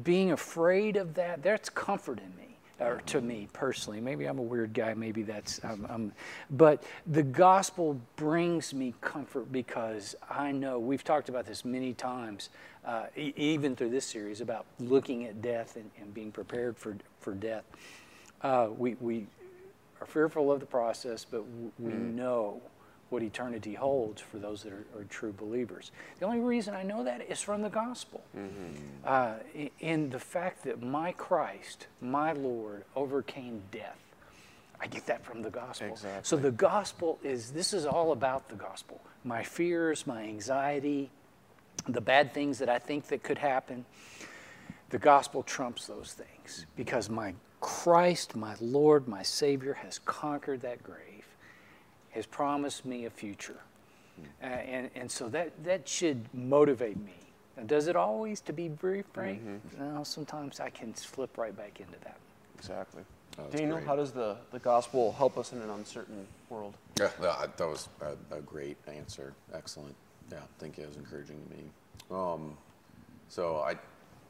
being 0.04 0.32
afraid 0.32 0.98
of 0.98 1.14
that, 1.16 1.44
that's 1.44 1.70
comfort 1.70 2.20
in 2.20 2.36
me, 2.36 2.58
or 2.80 3.02
to 3.06 3.22
me 3.22 3.48
personally. 3.54 4.02
Maybe 4.02 4.26
I'm 4.26 4.40
a 4.40 4.44
weird 4.44 4.74
guy, 4.74 4.94
maybe 4.94 5.24
that's, 5.24 5.64
I'm, 5.64 5.86
I'm, 5.90 6.12
but 6.50 6.84
the 7.08 7.24
gospel 7.24 8.00
brings 8.16 8.74
me 8.74 8.94
comfort 9.02 9.52
because 9.52 10.16
I 10.30 10.52
know, 10.52 10.80
we've 10.80 11.04
talked 11.04 11.30
about 11.30 11.46
this 11.46 11.64
many 11.64 11.94
times, 11.94 12.50
uh, 12.86 13.06
e- 13.16 13.34
even 13.36 13.76
through 13.76 13.90
this 13.90 14.06
series, 14.06 14.42
about 14.42 14.66
looking 14.80 15.26
at 15.26 15.42
death 15.42 15.76
and, 15.76 15.90
and 16.02 16.14
being 16.14 16.32
prepared 16.32 16.78
for, 16.78 16.98
for 17.20 17.34
death. 17.34 17.64
Uh, 18.42 18.68
we, 18.78 18.96
we 19.00 19.28
are 20.02 20.08
fearful 20.08 20.52
of 20.52 20.60
the 20.60 20.66
process, 20.66 21.26
but 21.26 21.40
w- 21.40 21.72
we 21.80 21.92
mm. 21.92 22.14
know 22.16 22.62
what 23.10 23.22
eternity 23.22 23.74
holds 23.74 24.22
for 24.22 24.40
those 24.40 24.64
that 24.64 24.74
are, 24.74 24.86
are, 24.98 25.04
true 25.10 25.32
believers. 25.32 25.92
The 26.20 26.26
only 26.26 26.40
reason 26.40 26.74
I 26.74 26.84
know 26.84 27.04
that 27.04 27.30
is 27.30 27.40
from 27.40 27.62
the 27.62 27.70
gospel. 27.70 28.24
Mm-hmm. 28.36 28.72
Uh, 29.06 29.34
in 29.80 30.10
the 30.10 30.20
fact 30.20 30.64
that 30.64 30.82
my 30.82 31.12
Christ, 31.12 31.88
my 32.02 32.34
Lord, 32.34 32.84
overcame 32.96 33.62
death. 33.72 34.00
I 34.82 34.88
get 34.88 35.06
that 35.06 35.24
from 35.24 35.42
the 35.42 35.50
gospel. 35.50 35.88
Exactly. 35.88 36.22
So 36.24 36.36
the 36.36 36.52
gospel 36.52 37.20
is, 37.24 37.52
this 37.52 37.74
is 37.74 37.86
all 37.86 38.12
about 38.12 38.50
the 38.50 38.56
gospel. 38.56 39.00
My 39.24 39.44
fears, 39.44 40.06
my 40.06 40.24
anxiety, 40.24 41.10
the 41.88 42.02
bad 42.02 42.34
things 42.34 42.60
that 42.60 42.70
I 42.70 42.80
think 42.80 43.08
that 43.08 43.24
could 43.24 43.38
happen, 43.38 43.86
the 44.90 44.98
gospel 44.98 45.44
trumps 45.44 45.88
those 45.88 46.14
things 46.14 46.66
because 46.76 47.10
my 47.10 47.34
Christ, 47.62 48.36
my 48.36 48.56
Lord, 48.60 49.08
my 49.08 49.24
Savior 49.24 49.74
has 49.74 50.00
conquered 50.00 50.62
that 50.62 50.84
grave 50.84 51.15
has 52.16 52.26
promised 52.26 52.86
me 52.86 53.06
a 53.06 53.10
future. 53.10 53.60
Uh, 54.42 54.46
and, 54.46 54.90
and 54.96 55.12
so 55.12 55.28
that, 55.28 55.52
that 55.66 55.88
should 55.88 56.26
motivate 56.34 56.98
me. 56.98 57.12
Now, 57.58 57.64
does 57.64 57.88
it 57.88 57.98
always, 57.98 58.40
to 58.42 58.54
be 58.54 58.70
very 58.70 59.04
frank? 59.14 59.42
Mm-hmm. 59.42 59.96
No, 59.96 60.04
sometimes 60.04 60.62
I 60.62 60.70
can 60.70 60.96
slip 60.96 61.38
right 61.38 61.56
back 61.56 61.82
into 61.82 62.00
that. 62.04 62.18
Exactly. 62.58 63.04
Oh, 63.38 63.44
Daniel, 63.52 63.76
great. 63.78 63.88
how 63.88 63.98
does 63.98 64.12
the, 64.12 64.38
the 64.52 64.60
gospel 64.60 65.12
help 65.12 65.38
us 65.38 65.52
in 65.52 65.62
an 65.62 65.70
uncertain 65.70 66.26
world? 66.50 66.74
Yeah, 66.98 67.10
that 67.20 67.60
was 67.60 67.90
a, 68.02 68.38
a 68.38 68.40
great 68.42 68.78
answer. 68.88 69.34
Excellent. 69.54 69.96
Yeah, 70.32 70.40
thank 70.60 70.78
you. 70.78 70.86
It 70.86 70.88
was 70.88 70.98
encouraging 70.98 71.42
to 71.44 71.56
me. 71.56 71.64
Um, 72.10 72.58
so 73.28 73.58
I, 73.58 73.76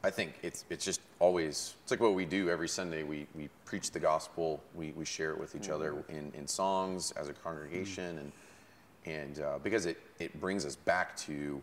I 0.06 0.10
think 0.10 0.34
it's 0.40 0.64
it's 0.70 0.84
just 0.84 1.00
always 1.18 1.74
it's 1.82 1.90
like 1.90 1.98
what 1.98 2.14
we 2.14 2.24
do 2.24 2.48
every 2.48 2.68
Sunday. 2.68 3.02
We 3.02 3.26
we 3.34 3.48
preach 3.64 3.90
the 3.90 3.98
gospel. 3.98 4.62
We, 4.72 4.92
we 4.92 5.04
share 5.04 5.32
it 5.32 5.40
with 5.40 5.56
each 5.56 5.62
mm-hmm. 5.62 5.72
other 5.72 6.04
in, 6.08 6.30
in 6.36 6.46
songs 6.46 7.12
as 7.16 7.28
a 7.28 7.32
congregation, 7.32 8.16
mm-hmm. 8.16 9.10
and 9.10 9.26
and 9.36 9.40
uh, 9.44 9.58
because 9.64 9.84
it 9.84 9.98
it 10.20 10.40
brings 10.40 10.64
us 10.64 10.76
back 10.76 11.16
to 11.16 11.60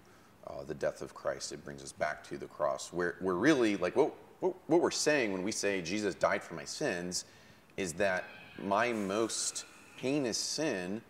uh, 0.48 0.64
the 0.68 0.74
death 0.74 1.02
of 1.02 1.16
Christ. 1.16 1.54
It 1.54 1.64
brings 1.64 1.82
us 1.82 1.94
back 1.94 2.22
to 2.26 2.38
the 2.38 2.48
cross. 2.48 2.92
Where 2.92 3.16
we're 3.22 3.36
really 3.36 3.78
like 3.78 3.96
what, 3.96 4.14
what 4.42 4.54
what 4.68 4.82
we're 4.82 4.92
saying 4.92 5.32
when 5.32 5.44
we 5.44 5.54
say 5.54 5.82
Jesus 5.82 6.14
died 6.14 6.44
for 6.44 6.54
my 6.54 6.66
sins, 6.66 7.24
is 7.78 7.94
that 7.94 8.26
my 8.62 8.92
most 8.92 9.64
heinous 9.96 10.38
sin, 10.38 11.02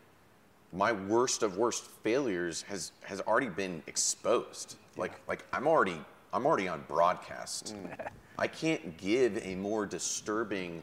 my 0.71 0.91
worst 0.91 1.41
of 1.41 1.57
worst 1.57 1.87
failures 2.03 2.61
has 2.69 2.91
has 3.01 3.21
already 3.21 3.49
been 3.49 3.81
exposed. 3.87 4.75
Yeah. 4.95 5.01
Like 5.01 5.13
like 5.27 5.45
I'm 5.51 5.65
already 5.65 5.99
I'm 6.33 6.45
already 6.45 6.67
on 6.67 6.83
broadcast. 6.87 7.75
Mm. 7.75 8.07
I 8.39 8.47
can't 8.47 8.97
give 8.97 9.39
a 9.45 9.55
more 9.55 9.85
disturbing 9.85 10.81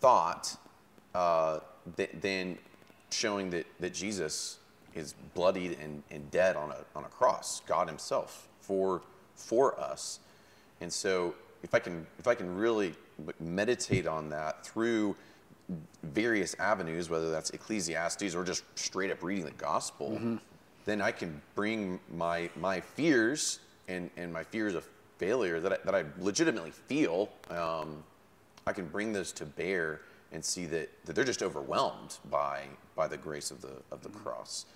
thought 0.00 0.56
uh, 1.14 1.60
th- 1.96 2.10
than 2.20 2.58
showing 3.10 3.50
that, 3.50 3.66
that 3.80 3.92
Jesus 3.92 4.58
is 4.94 5.14
bloodied 5.34 5.78
and, 5.80 6.02
and 6.10 6.30
dead 6.30 6.56
on 6.56 6.70
a, 6.70 6.78
on 6.96 7.04
a 7.04 7.08
cross, 7.08 7.60
God 7.66 7.86
Himself, 7.86 8.48
for, 8.60 9.02
for 9.34 9.78
us. 9.78 10.20
And 10.80 10.90
so, 10.90 11.34
if 11.62 11.74
I 11.74 11.78
can, 11.80 12.06
if 12.18 12.26
I 12.26 12.34
can 12.34 12.56
really 12.56 12.94
meditate 13.40 14.06
on 14.06 14.30
that 14.30 14.64
through 14.64 15.16
various 16.02 16.54
avenues, 16.58 17.10
whether 17.10 17.30
that's 17.30 17.50
Ecclesiastes 17.50 18.34
or 18.34 18.44
just 18.44 18.64
straight 18.76 19.10
up 19.10 19.22
reading 19.22 19.44
the 19.44 19.50
gospel, 19.52 20.12
mm-hmm. 20.12 20.36
then 20.84 21.02
I 21.02 21.10
can 21.10 21.42
bring 21.54 22.00
my, 22.14 22.48
my 22.56 22.80
fears 22.80 23.58
and, 23.88 24.10
and 24.16 24.32
my 24.32 24.44
fears 24.44 24.74
of 24.74 24.88
failure 25.18 25.60
that 25.60 25.72
I, 25.72 25.76
that 25.84 25.94
I 25.94 26.04
legitimately 26.18 26.70
feel, 26.70 27.28
um, 27.50 28.02
I 28.66 28.72
can 28.72 28.86
bring 28.86 29.12
those 29.12 29.32
to 29.32 29.46
bear 29.46 30.02
and 30.32 30.44
see 30.44 30.66
that, 30.66 30.90
that 31.06 31.16
they're 31.16 31.24
just 31.24 31.42
overwhelmed 31.42 32.18
by, 32.30 32.64
by 32.94 33.08
the 33.08 33.16
grace 33.16 33.50
of 33.50 33.60
the, 33.62 33.72
of 33.90 34.02
the 34.02 34.08
mm-hmm. 34.08 34.18
cross. 34.18 34.66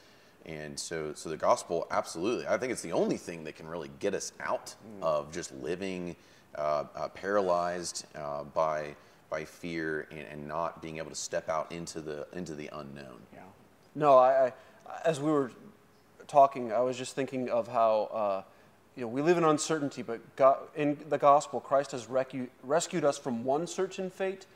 And 0.46 0.78
so, 0.78 1.12
so 1.14 1.28
the 1.28 1.36
gospel, 1.36 1.86
absolutely, 1.90 2.46
I 2.48 2.56
think 2.58 2.72
it's 2.72 2.82
the 2.82 2.92
only 2.92 3.16
thing 3.16 3.44
that 3.44 3.54
can 3.54 3.68
really 3.68 3.90
get 4.00 4.14
us 4.14 4.32
out 4.40 4.74
mm. 4.98 5.02
of 5.02 5.30
just 5.30 5.54
living 5.62 6.16
uh, 6.56 6.84
uh, 6.96 7.08
paralyzed 7.08 8.06
uh, 8.16 8.42
by, 8.44 8.96
by 9.30 9.44
fear 9.44 10.08
and, 10.10 10.26
and 10.30 10.48
not 10.48 10.82
being 10.82 10.98
able 10.98 11.10
to 11.10 11.16
step 11.16 11.48
out 11.48 11.70
into 11.70 12.00
the 12.00 12.26
into 12.32 12.54
the 12.54 12.68
unknown. 12.72 13.20
Yeah. 13.32 13.40
No, 13.94 14.18
I, 14.18 14.46
I, 14.46 14.52
as 15.04 15.20
we 15.20 15.30
were 15.30 15.52
talking, 16.26 16.72
I 16.72 16.80
was 16.80 16.98
just 16.98 17.14
thinking 17.14 17.48
of 17.48 17.68
how 17.68 18.10
uh, 18.12 18.42
you 18.96 19.02
know 19.02 19.08
we 19.08 19.22
live 19.22 19.38
in 19.38 19.44
uncertainty, 19.44 20.02
but 20.02 20.20
God, 20.36 20.58
in 20.76 20.98
the 21.08 21.18
gospel, 21.18 21.60
Christ 21.60 21.92
has 21.92 22.06
recu- 22.06 22.48
rescued 22.62 23.04
us 23.04 23.18
from 23.18 23.44
one 23.44 23.66
certain 23.66 24.10
fate 24.10 24.46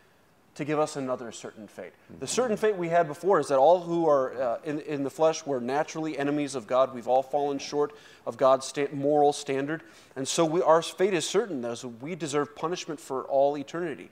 to 0.57 0.65
give 0.65 0.79
us 0.79 0.97
another 0.97 1.31
certain 1.33 1.69
fate. 1.69 1.93
The 2.19 2.27
certain 2.27 2.57
fate 2.57 2.77
we 2.77 2.89
had 2.89 3.07
before 3.07 3.39
is 3.39 3.49
that 3.49 3.59
all 3.59 3.81
who 3.81 4.09
are 4.09 4.41
uh, 4.41 4.59
in, 4.65 4.81
in 4.81 5.05
the 5.05 5.11
flesh 5.11 5.45
were 5.45 5.61
naturally 5.61 6.19
enemies 6.19 6.55
of 6.55 6.67
God. 6.67 6.95
We've 6.95 7.09
all 7.09 7.23
fallen 7.23 7.59
short 7.59 7.95
of 8.27 8.39
God's 8.39 8.67
sta- 8.67 8.89
moral 8.93 9.35
standard. 9.35 9.83
And 10.17 10.27
so 10.27 10.47
we, 10.47 10.63
our 10.63 10.81
fate 10.81 11.13
is 11.13 11.29
certain, 11.29 11.63
as 11.67 11.85
we 11.85 12.15
deserve 12.15 12.57
punishment 12.57 13.01
for 13.01 13.25
all 13.25 13.59
eternity. 13.59 14.09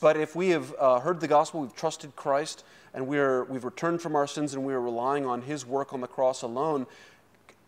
But 0.00 0.16
if 0.16 0.34
we 0.34 0.50
have 0.50 0.74
uh, 0.78 1.00
heard 1.00 1.20
the 1.20 1.28
gospel, 1.28 1.60
we've 1.60 1.74
trusted 1.74 2.16
Christ, 2.16 2.64
and 2.94 3.06
we 3.06 3.18
are, 3.18 3.44
we've 3.44 3.64
returned 3.64 4.00
from 4.00 4.14
our 4.14 4.26
sins 4.26 4.54
and 4.54 4.64
we 4.64 4.72
are 4.72 4.80
relying 4.80 5.26
on 5.26 5.42
his 5.42 5.66
work 5.66 5.92
on 5.92 6.00
the 6.00 6.06
cross 6.06 6.42
alone, 6.42 6.86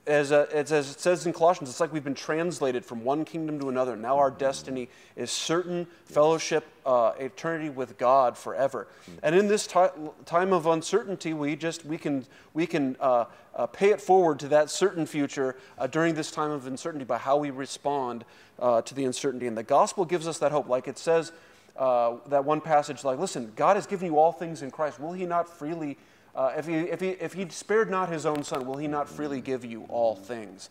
as, 0.07 0.31
uh, 0.31 0.47
as, 0.53 0.71
as, 0.71 0.90
it 0.90 1.01
says 1.01 1.27
in 1.27 1.33
Colossians, 1.33 1.69
it's 1.69 1.81
like 1.81 1.92
we've 1.92 2.05
been 2.05 2.14
translated 2.14 2.85
from 2.85 3.03
one 3.03 3.25
kingdom 3.25 3.59
to 3.59 3.69
another. 3.69 3.97
Now 3.97 4.19
our 4.19 4.31
destiny 4.31 4.88
is 5.16 5.31
certain 5.31 5.87
fellowship, 6.05 6.64
uh, 6.85 7.12
eternity 7.19 7.71
with 7.71 7.99
God 7.99 8.38
forever. 8.38 8.87
And 9.23 9.35
in 9.35 9.49
this 9.49 9.66
ti- 9.66 9.87
time 10.25 10.53
of 10.53 10.66
uncertainty, 10.66 11.35
we 11.35 11.57
just 11.57 11.85
we 11.85 11.99
can 11.99 12.25
we 12.55 12.66
can 12.66 12.97
uh, 13.01 13.25
uh, 13.55 13.66
pay 13.66 13.90
it 13.90 14.01
forward 14.01 14.38
to 14.40 14.49
that 14.49 14.71
certain 14.71 15.07
future 15.07 15.57
uh, 15.79 15.87
during 15.88 16.14
this 16.14 16.31
time 16.31 16.51
of 16.51 16.66
uncertainty 16.66 17.05
by 17.05 17.19
how 17.19 17.37
we 17.37 17.51
respond 17.51 18.25
to 18.59 18.95
the 18.95 19.05
uncertainty. 19.05 19.47
And 19.47 19.57
the 19.57 19.62
gospel 19.62 20.05
gives 20.05 20.27
us 20.27 20.38
that 20.38 20.53
hope, 20.53 20.69
like 20.69 20.88
it 20.88 20.99
says. 20.99 21.33
That 21.77 22.45
one 22.45 22.62
passage, 22.62 23.05
like, 23.05 23.19
listen, 23.19 23.53
God 23.55 23.77
has 23.77 23.87
given 23.87 24.07
you 24.07 24.19
all 24.19 24.33
things 24.33 24.62
in 24.62 24.71
Christ. 24.71 24.99
Will 24.99 25.12
He 25.12 25.27
not 25.27 25.47
freely 25.47 25.99
uh, 26.37 26.53
if, 26.57 26.66
he, 26.66 26.75
if, 26.75 27.01
he, 27.01 27.09
if 27.09 27.33
he 27.33 27.49
spared 27.49 27.90
not 27.90 28.11
his 28.11 28.27
own 28.27 28.44
son, 28.44 28.66
will 28.66 28.77
he 28.77 28.87
not 28.87 29.09
freely 29.09 29.40
give 29.40 29.64
you 29.64 29.85
all 29.88 30.14
things? 30.14 30.68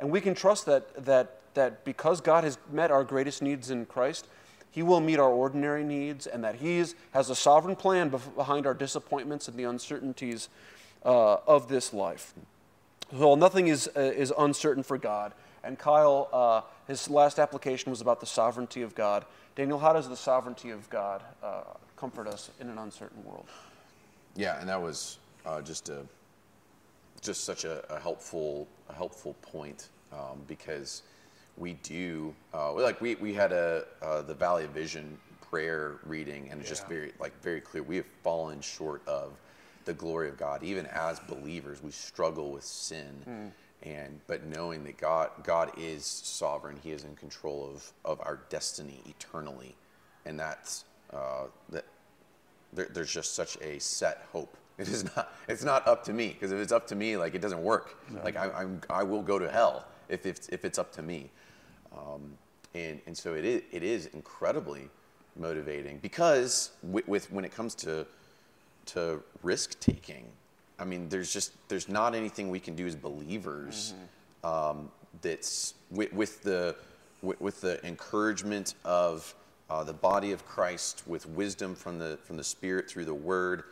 And 0.00 0.10
we 0.10 0.20
can 0.20 0.34
trust 0.34 0.64
that, 0.66 1.04
that, 1.04 1.40
that 1.54 1.84
because 1.84 2.20
God 2.20 2.44
has 2.44 2.56
met 2.70 2.90
our 2.90 3.02
greatest 3.02 3.42
needs 3.42 3.70
in 3.70 3.84
Christ, 3.84 4.28
he 4.70 4.82
will 4.82 5.00
meet 5.00 5.18
our 5.18 5.30
ordinary 5.30 5.82
needs, 5.82 6.26
and 6.26 6.44
that 6.44 6.56
he 6.56 6.78
has 7.12 7.30
a 7.30 7.34
sovereign 7.34 7.74
plan 7.74 8.10
behind 8.36 8.66
our 8.66 8.74
disappointments 8.74 9.48
and 9.48 9.56
the 9.56 9.64
uncertainties 9.64 10.48
uh, 11.04 11.38
of 11.46 11.68
this 11.68 11.92
life. 11.92 12.32
So 13.10 13.34
nothing 13.34 13.68
is, 13.68 13.88
uh, 13.96 14.00
is 14.00 14.32
uncertain 14.38 14.82
for 14.82 14.98
God. 14.98 15.32
And 15.64 15.78
Kyle, 15.78 16.28
uh, 16.32 16.60
his 16.86 17.10
last 17.10 17.38
application 17.38 17.90
was 17.90 18.00
about 18.00 18.20
the 18.20 18.26
sovereignty 18.26 18.82
of 18.82 18.94
God. 18.94 19.24
Daniel, 19.56 19.78
how 19.78 19.92
does 19.92 20.08
the 20.08 20.16
sovereignty 20.16 20.70
of 20.70 20.88
God 20.90 21.22
uh, 21.42 21.62
comfort 21.96 22.28
us 22.28 22.50
in 22.60 22.68
an 22.68 22.78
uncertain 22.78 23.24
world? 23.24 23.48
Yeah, 24.36 24.60
and 24.60 24.68
that 24.68 24.80
was 24.80 25.18
uh, 25.46 25.62
just 25.62 25.88
a 25.88 26.02
just 27.20 27.44
such 27.44 27.64
a, 27.64 27.84
a 27.92 27.98
helpful 27.98 28.68
a 28.88 28.94
helpful 28.94 29.34
point 29.42 29.88
um, 30.12 30.40
because 30.46 31.02
we 31.56 31.74
do 31.74 32.34
uh, 32.54 32.72
like 32.72 33.00
we, 33.00 33.16
we 33.16 33.34
had 33.34 33.52
a 33.52 33.84
uh, 34.02 34.22
the 34.22 34.34
Valley 34.34 34.64
of 34.64 34.70
Vision 34.70 35.18
prayer 35.40 35.98
reading 36.04 36.48
and 36.50 36.60
it's 36.60 36.68
just 36.68 36.86
very 36.88 37.12
like 37.18 37.40
very 37.42 37.60
clear. 37.60 37.82
We 37.82 37.96
have 37.96 38.06
fallen 38.22 38.60
short 38.60 39.02
of 39.08 39.32
the 39.84 39.94
glory 39.94 40.28
of 40.28 40.36
God. 40.36 40.62
Even 40.62 40.86
as 40.86 41.18
believers 41.20 41.82
we 41.82 41.90
struggle 41.90 42.52
with 42.52 42.64
sin 42.64 43.52
and 43.82 44.20
but 44.26 44.44
knowing 44.44 44.84
that 44.84 44.98
God 44.98 45.30
God 45.42 45.72
is 45.78 46.04
sovereign. 46.04 46.78
He 46.82 46.92
is 46.92 47.04
in 47.04 47.16
control 47.16 47.70
of 47.72 47.92
of 48.04 48.20
our 48.20 48.40
destiny 48.50 49.00
eternally. 49.06 49.74
And 50.26 50.38
that's 50.38 50.84
uh, 51.12 51.44
that 51.70 51.84
there, 52.72 52.88
there's 52.92 53.12
just 53.12 53.34
such 53.34 53.56
a 53.60 53.78
set 53.78 54.26
hope. 54.32 54.56
It 54.78 54.86
is 54.86 55.04
not. 55.16 55.32
It's 55.48 55.64
not 55.64 55.88
up 55.88 56.04
to 56.04 56.12
me 56.12 56.28
because 56.28 56.52
if 56.52 56.60
it's 56.60 56.70
up 56.70 56.86
to 56.86 56.94
me, 56.94 57.16
like 57.16 57.34
it 57.34 57.40
doesn't 57.40 57.60
work. 57.60 57.96
Like 58.22 58.36
I, 58.36 58.48
I'm, 58.50 58.80
I 58.88 59.02
will 59.02 59.22
go 59.22 59.36
to 59.36 59.50
hell 59.50 59.88
if 60.08 60.24
it's 60.24 60.48
if 60.50 60.64
it's 60.64 60.78
up 60.78 60.92
to 60.92 61.02
me. 61.02 61.30
Um, 61.92 62.38
and 62.76 63.00
and 63.06 63.18
so 63.18 63.34
it 63.34 63.44
is. 63.44 63.62
It 63.72 63.82
is 63.82 64.06
incredibly 64.14 64.88
motivating 65.34 65.98
because 65.98 66.70
with, 66.84 67.08
with 67.08 67.32
when 67.32 67.44
it 67.44 67.50
comes 67.52 67.74
to 67.76 68.06
to 68.86 69.20
risk 69.42 69.80
taking, 69.80 70.26
I 70.78 70.84
mean, 70.84 71.08
there's 71.08 71.32
just 71.32 71.54
there's 71.68 71.88
not 71.88 72.14
anything 72.14 72.48
we 72.48 72.60
can 72.60 72.76
do 72.76 72.86
as 72.86 72.94
believers 72.94 73.94
um, 74.44 74.92
that's 75.22 75.74
with, 75.90 76.12
with 76.12 76.42
the 76.42 76.76
with, 77.20 77.40
with 77.40 77.60
the 77.60 77.84
encouragement 77.84 78.74
of 78.84 79.34
uh, 79.70 79.84
the 79.84 79.92
body 79.92 80.32
of 80.32 80.46
Christ, 80.46 81.02
with 81.06 81.26
wisdom 81.26 81.74
from 81.74 81.98
the 81.98 82.18
from 82.24 82.36
the 82.36 82.44
Spirit 82.44 82.88
through 82.88 83.04
the 83.04 83.14
Word. 83.14 83.64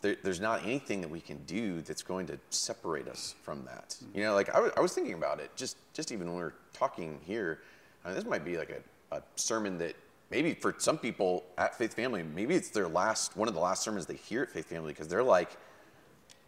There, 0.00 0.16
there's 0.22 0.40
not 0.40 0.64
anything 0.64 1.00
that 1.00 1.10
we 1.10 1.20
can 1.20 1.38
do 1.44 1.82
that's 1.82 2.02
going 2.02 2.26
to 2.28 2.38
separate 2.50 3.08
us 3.08 3.34
from 3.42 3.64
that. 3.64 3.96
You 4.14 4.22
know, 4.22 4.34
like 4.34 4.54
I 4.54 4.60
was, 4.60 4.72
I 4.76 4.80
was 4.80 4.92
thinking 4.92 5.14
about 5.14 5.40
it 5.40 5.50
just 5.56 5.76
just 5.92 6.12
even 6.12 6.28
when 6.28 6.36
we 6.36 6.42
were 6.42 6.54
talking 6.72 7.18
here. 7.24 7.60
uh, 8.04 8.14
this 8.14 8.24
might 8.24 8.44
be 8.44 8.56
like 8.56 8.70
a, 8.70 9.16
a 9.16 9.22
sermon 9.34 9.78
that 9.78 9.96
maybe 10.30 10.54
for 10.54 10.74
some 10.78 10.98
people 10.98 11.44
at 11.56 11.76
Faith 11.76 11.94
Family, 11.94 12.22
maybe 12.22 12.54
it's 12.54 12.70
their 12.70 12.88
last 12.88 13.36
one 13.36 13.48
of 13.48 13.54
the 13.54 13.60
last 13.60 13.82
sermons 13.82 14.06
they 14.06 14.14
hear 14.14 14.42
at 14.42 14.50
Faith 14.50 14.66
Family 14.66 14.92
because 14.92 15.08
they're 15.08 15.22
like, 15.22 15.56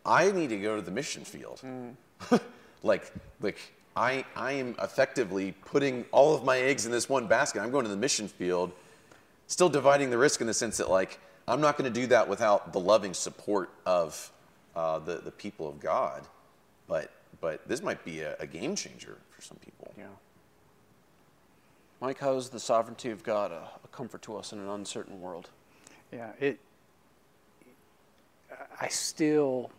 I 0.04 0.30
need 0.30 0.50
to 0.50 0.58
go 0.58 0.76
to 0.76 0.82
the 0.82 0.90
mission 0.90 1.24
field. 1.24 1.60
like, 2.82 3.12
like 3.40 3.58
I, 3.96 4.24
I 4.36 4.52
am 4.52 4.76
effectively 4.82 5.52
putting 5.64 6.04
all 6.12 6.34
of 6.34 6.44
my 6.44 6.58
eggs 6.58 6.86
in 6.86 6.92
this 6.92 7.08
one 7.08 7.26
basket. 7.26 7.60
I'm 7.60 7.70
going 7.70 7.84
to 7.84 7.90
the 7.90 7.96
mission 7.96 8.28
field, 8.28 8.72
still 9.50 9.68
dividing 9.68 10.10
the 10.10 10.16
risk 10.16 10.40
in 10.40 10.46
the 10.46 10.54
sense 10.54 10.78
that 10.78 10.88
like 10.88 11.18
I'm 11.46 11.60
not 11.60 11.76
going 11.76 11.92
to 11.92 12.00
do 12.00 12.06
that 12.06 12.28
without 12.28 12.72
the 12.72 12.80
loving 12.80 13.12
support 13.12 13.70
of 13.84 14.32
uh, 14.74 15.00
the 15.00 15.16
the 15.16 15.32
people 15.32 15.68
of 15.68 15.80
God. 15.80 16.22
But 16.86 17.10
but 17.40 17.66
this 17.68 17.82
might 17.82 18.04
be 18.04 18.20
a, 18.20 18.36
a 18.38 18.46
game 18.46 18.74
changer 18.74 19.18
for 19.30 19.42
some 19.42 19.58
people. 19.58 19.92
Yeah. 19.98 20.04
Mike, 22.00 22.18
how 22.18 22.36
is 22.36 22.48
the 22.48 22.60
sovereignty 22.60 23.10
of 23.10 23.22
God 23.22 23.50
a, 23.52 23.68
a 23.84 23.88
comfort 23.88 24.22
to 24.22 24.36
us 24.36 24.52
in 24.52 24.58
an 24.58 24.68
uncertain 24.68 25.20
world? 25.20 25.50
Yeah, 26.12 26.30
it. 26.38 26.58
I 28.80 28.88
still 28.88 29.70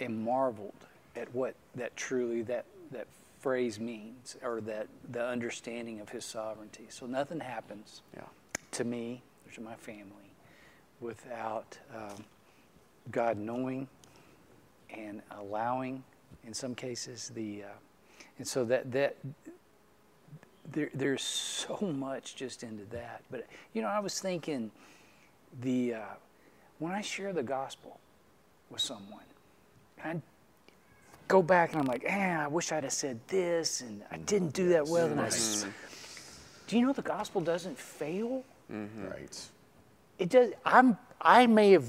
am 0.00 0.24
marveled 0.24 0.74
at 1.16 1.32
what 1.34 1.54
that 1.76 1.96
truly 1.96 2.42
that 2.42 2.64
that 2.90 3.06
phrase 3.40 3.78
means, 3.78 4.36
or 4.42 4.60
that 4.62 4.88
the 5.08 5.24
understanding 5.24 6.00
of 6.00 6.08
His 6.08 6.24
sovereignty. 6.24 6.86
So 6.88 7.06
nothing 7.06 7.40
happens 7.40 8.02
Yeah. 8.16 8.22
To 8.74 8.84
me 8.84 9.22
or 9.46 9.52
to 9.52 9.60
my 9.60 9.74
family 9.74 10.30
without 11.00 11.78
um, 11.94 12.24
God 13.10 13.36
knowing 13.36 13.88
and 14.90 15.22
allowing, 15.30 16.02
in 16.46 16.54
some 16.54 16.74
cases, 16.74 17.30
the. 17.34 17.64
Uh, 17.64 17.68
and 18.38 18.46
so 18.46 18.64
that 18.64 18.90
that 18.92 19.16
there, 20.72 20.90
there's 20.94 21.22
so 21.22 21.78
much 21.80 22.36
just 22.36 22.62
into 22.62 22.84
that. 22.86 23.22
But 23.30 23.46
you 23.72 23.82
know, 23.82 23.88
I 23.88 24.00
was 24.00 24.20
thinking 24.20 24.70
the 25.60 25.94
uh, 25.94 26.00
when 26.78 26.92
I 26.92 27.00
share 27.00 27.32
the 27.32 27.42
gospel 27.42 27.98
with 28.70 28.80
someone, 28.80 29.24
I 30.02 30.16
go 31.28 31.42
back 31.42 31.72
and 31.72 31.80
I'm 31.80 31.86
like, 31.86 32.04
eh, 32.06 32.36
I 32.38 32.48
wish 32.48 32.72
I'd 32.72 32.84
have 32.84 32.92
said 32.92 33.20
this, 33.28 33.80
and 33.80 34.02
I 34.10 34.16
didn't 34.18 34.52
do 34.52 34.70
that 34.70 34.86
well. 34.86 35.06
And 35.06 35.20
I, 35.20 35.30
do 36.66 36.76
you 36.76 36.86
know 36.86 36.92
the 36.92 37.02
gospel 37.02 37.40
doesn't 37.40 37.78
fail? 37.78 38.42
Right. 38.68 39.48
It 40.18 40.28
does. 40.30 40.52
I'm. 40.64 40.96
I 41.20 41.46
may 41.46 41.72
have, 41.72 41.86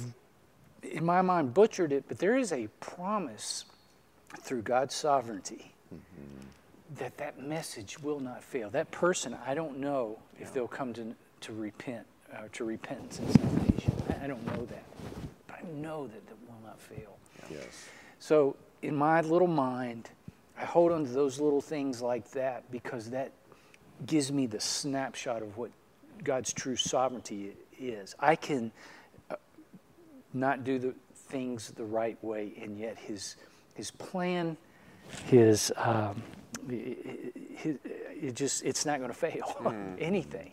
in 0.82 1.04
my 1.04 1.22
mind, 1.22 1.54
butchered 1.54 1.92
it, 1.92 2.06
but 2.08 2.20
there 2.20 2.38
is 2.38 2.54
a 2.54 2.68
promise 2.80 3.66
through 4.42 4.62
God's 4.62 4.96
sovereignty 4.96 5.74
that 6.98 7.18
that 7.18 7.42
message 7.42 8.00
will 8.00 8.20
not 8.20 8.44
fail. 8.44 8.70
That 8.70 8.92
person, 8.92 9.36
I 9.46 9.54
don't 9.54 9.80
know 9.80 10.20
if 10.40 10.54
they'll 10.54 10.68
come 10.68 10.94
to 10.94 11.16
to 11.42 11.54
repent, 11.54 12.06
uh, 12.34 12.48
to 12.54 12.64
repentance 12.64 13.20
and 13.20 13.32
salvation. 13.32 13.94
I, 14.10 14.24
I 14.24 14.28
don't 14.28 14.46
know 14.48 14.66
that, 14.66 14.84
but 15.48 15.58
I 15.60 15.68
know 15.74 16.08
that 16.08 16.26
that 16.28 16.36
will 16.48 16.68
not 16.68 16.80
fail. 16.80 17.18
Yes. 17.52 17.88
So 18.20 18.56
in 18.82 18.96
my 18.96 19.22
little 19.22 19.48
mind, 19.48 20.10
I 20.58 20.66
hold 20.66 20.92
on 20.92 21.06
to 21.06 21.12
those 21.12 21.40
little 21.40 21.62
things 21.62 22.02
like 22.02 22.32
that 22.32 22.72
because 22.72 23.10
that 23.12 23.32
gives 24.06 24.32
me 24.32 24.48
the 24.48 24.60
snapshot 24.60 25.42
of 25.42 25.58
what 25.58 25.72
God's 26.24 26.54
true 26.54 26.76
sovereignty 26.76 27.54
is. 27.80 28.16
I 28.20 28.36
can 28.36 28.72
uh, 29.30 29.36
not 30.34 30.64
do 30.64 30.80
the 30.80 30.94
things 31.16 31.72
the 31.72 31.86
right 31.86 32.22
way, 32.24 32.54
and 32.62 32.78
yet 32.78 32.98
His 32.98 33.36
His 33.74 33.92
plan, 33.92 34.58
His 35.26 35.72
um, 35.78 36.24
his, 36.68 37.78
it 37.86 38.36
just 38.36 38.64
it's 38.64 38.86
not 38.86 39.00
going 39.00 39.12
to 39.12 39.18
fail 39.18 39.74
anything. 40.00 40.52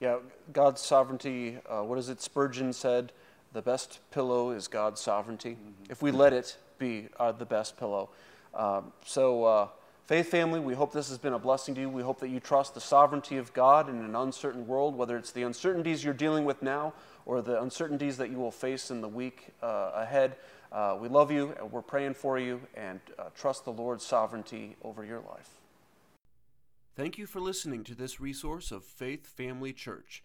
Yeah, 0.00 0.16
God's 0.52 0.80
sovereignty, 0.80 1.58
uh, 1.68 1.82
what 1.82 1.98
is 1.98 2.08
it? 2.08 2.22
Spurgeon 2.22 2.72
said, 2.72 3.12
the 3.52 3.60
best 3.60 4.00
pillow 4.10 4.50
is 4.50 4.66
God's 4.66 4.98
sovereignty. 4.98 5.58
If 5.90 6.00
we 6.00 6.10
let 6.10 6.32
it 6.32 6.56
be 6.78 7.08
uh, 7.18 7.32
the 7.32 7.44
best 7.44 7.76
pillow. 7.76 8.08
Um, 8.54 8.92
so, 9.04 9.44
uh, 9.44 9.68
Faith 10.10 10.28
family, 10.28 10.58
we 10.58 10.74
hope 10.74 10.92
this 10.92 11.08
has 11.08 11.18
been 11.18 11.34
a 11.34 11.38
blessing 11.38 11.72
to 11.72 11.82
you. 11.82 11.88
We 11.88 12.02
hope 12.02 12.18
that 12.18 12.30
you 12.30 12.40
trust 12.40 12.74
the 12.74 12.80
sovereignty 12.80 13.36
of 13.36 13.52
God 13.52 13.88
in 13.88 13.94
an 14.00 14.16
uncertain 14.16 14.66
world, 14.66 14.96
whether 14.96 15.16
it's 15.16 15.30
the 15.30 15.44
uncertainties 15.44 16.02
you're 16.02 16.12
dealing 16.12 16.44
with 16.44 16.62
now 16.62 16.94
or 17.26 17.40
the 17.40 17.62
uncertainties 17.62 18.16
that 18.16 18.28
you 18.28 18.36
will 18.36 18.50
face 18.50 18.90
in 18.90 19.02
the 19.02 19.08
week 19.08 19.50
uh, 19.62 19.92
ahead. 19.94 20.34
Uh, 20.72 20.98
we 21.00 21.06
love 21.06 21.30
you, 21.30 21.54
and 21.60 21.70
we're 21.70 21.80
praying 21.80 22.14
for 22.14 22.40
you, 22.40 22.60
and 22.74 22.98
uh, 23.20 23.26
trust 23.36 23.64
the 23.64 23.70
Lord's 23.70 24.04
sovereignty 24.04 24.74
over 24.82 25.04
your 25.04 25.20
life. 25.20 25.60
Thank 26.96 27.16
you 27.16 27.26
for 27.26 27.38
listening 27.38 27.84
to 27.84 27.94
this 27.94 28.20
resource 28.20 28.72
of 28.72 28.82
Faith 28.82 29.28
Family 29.28 29.72
Church. 29.72 30.24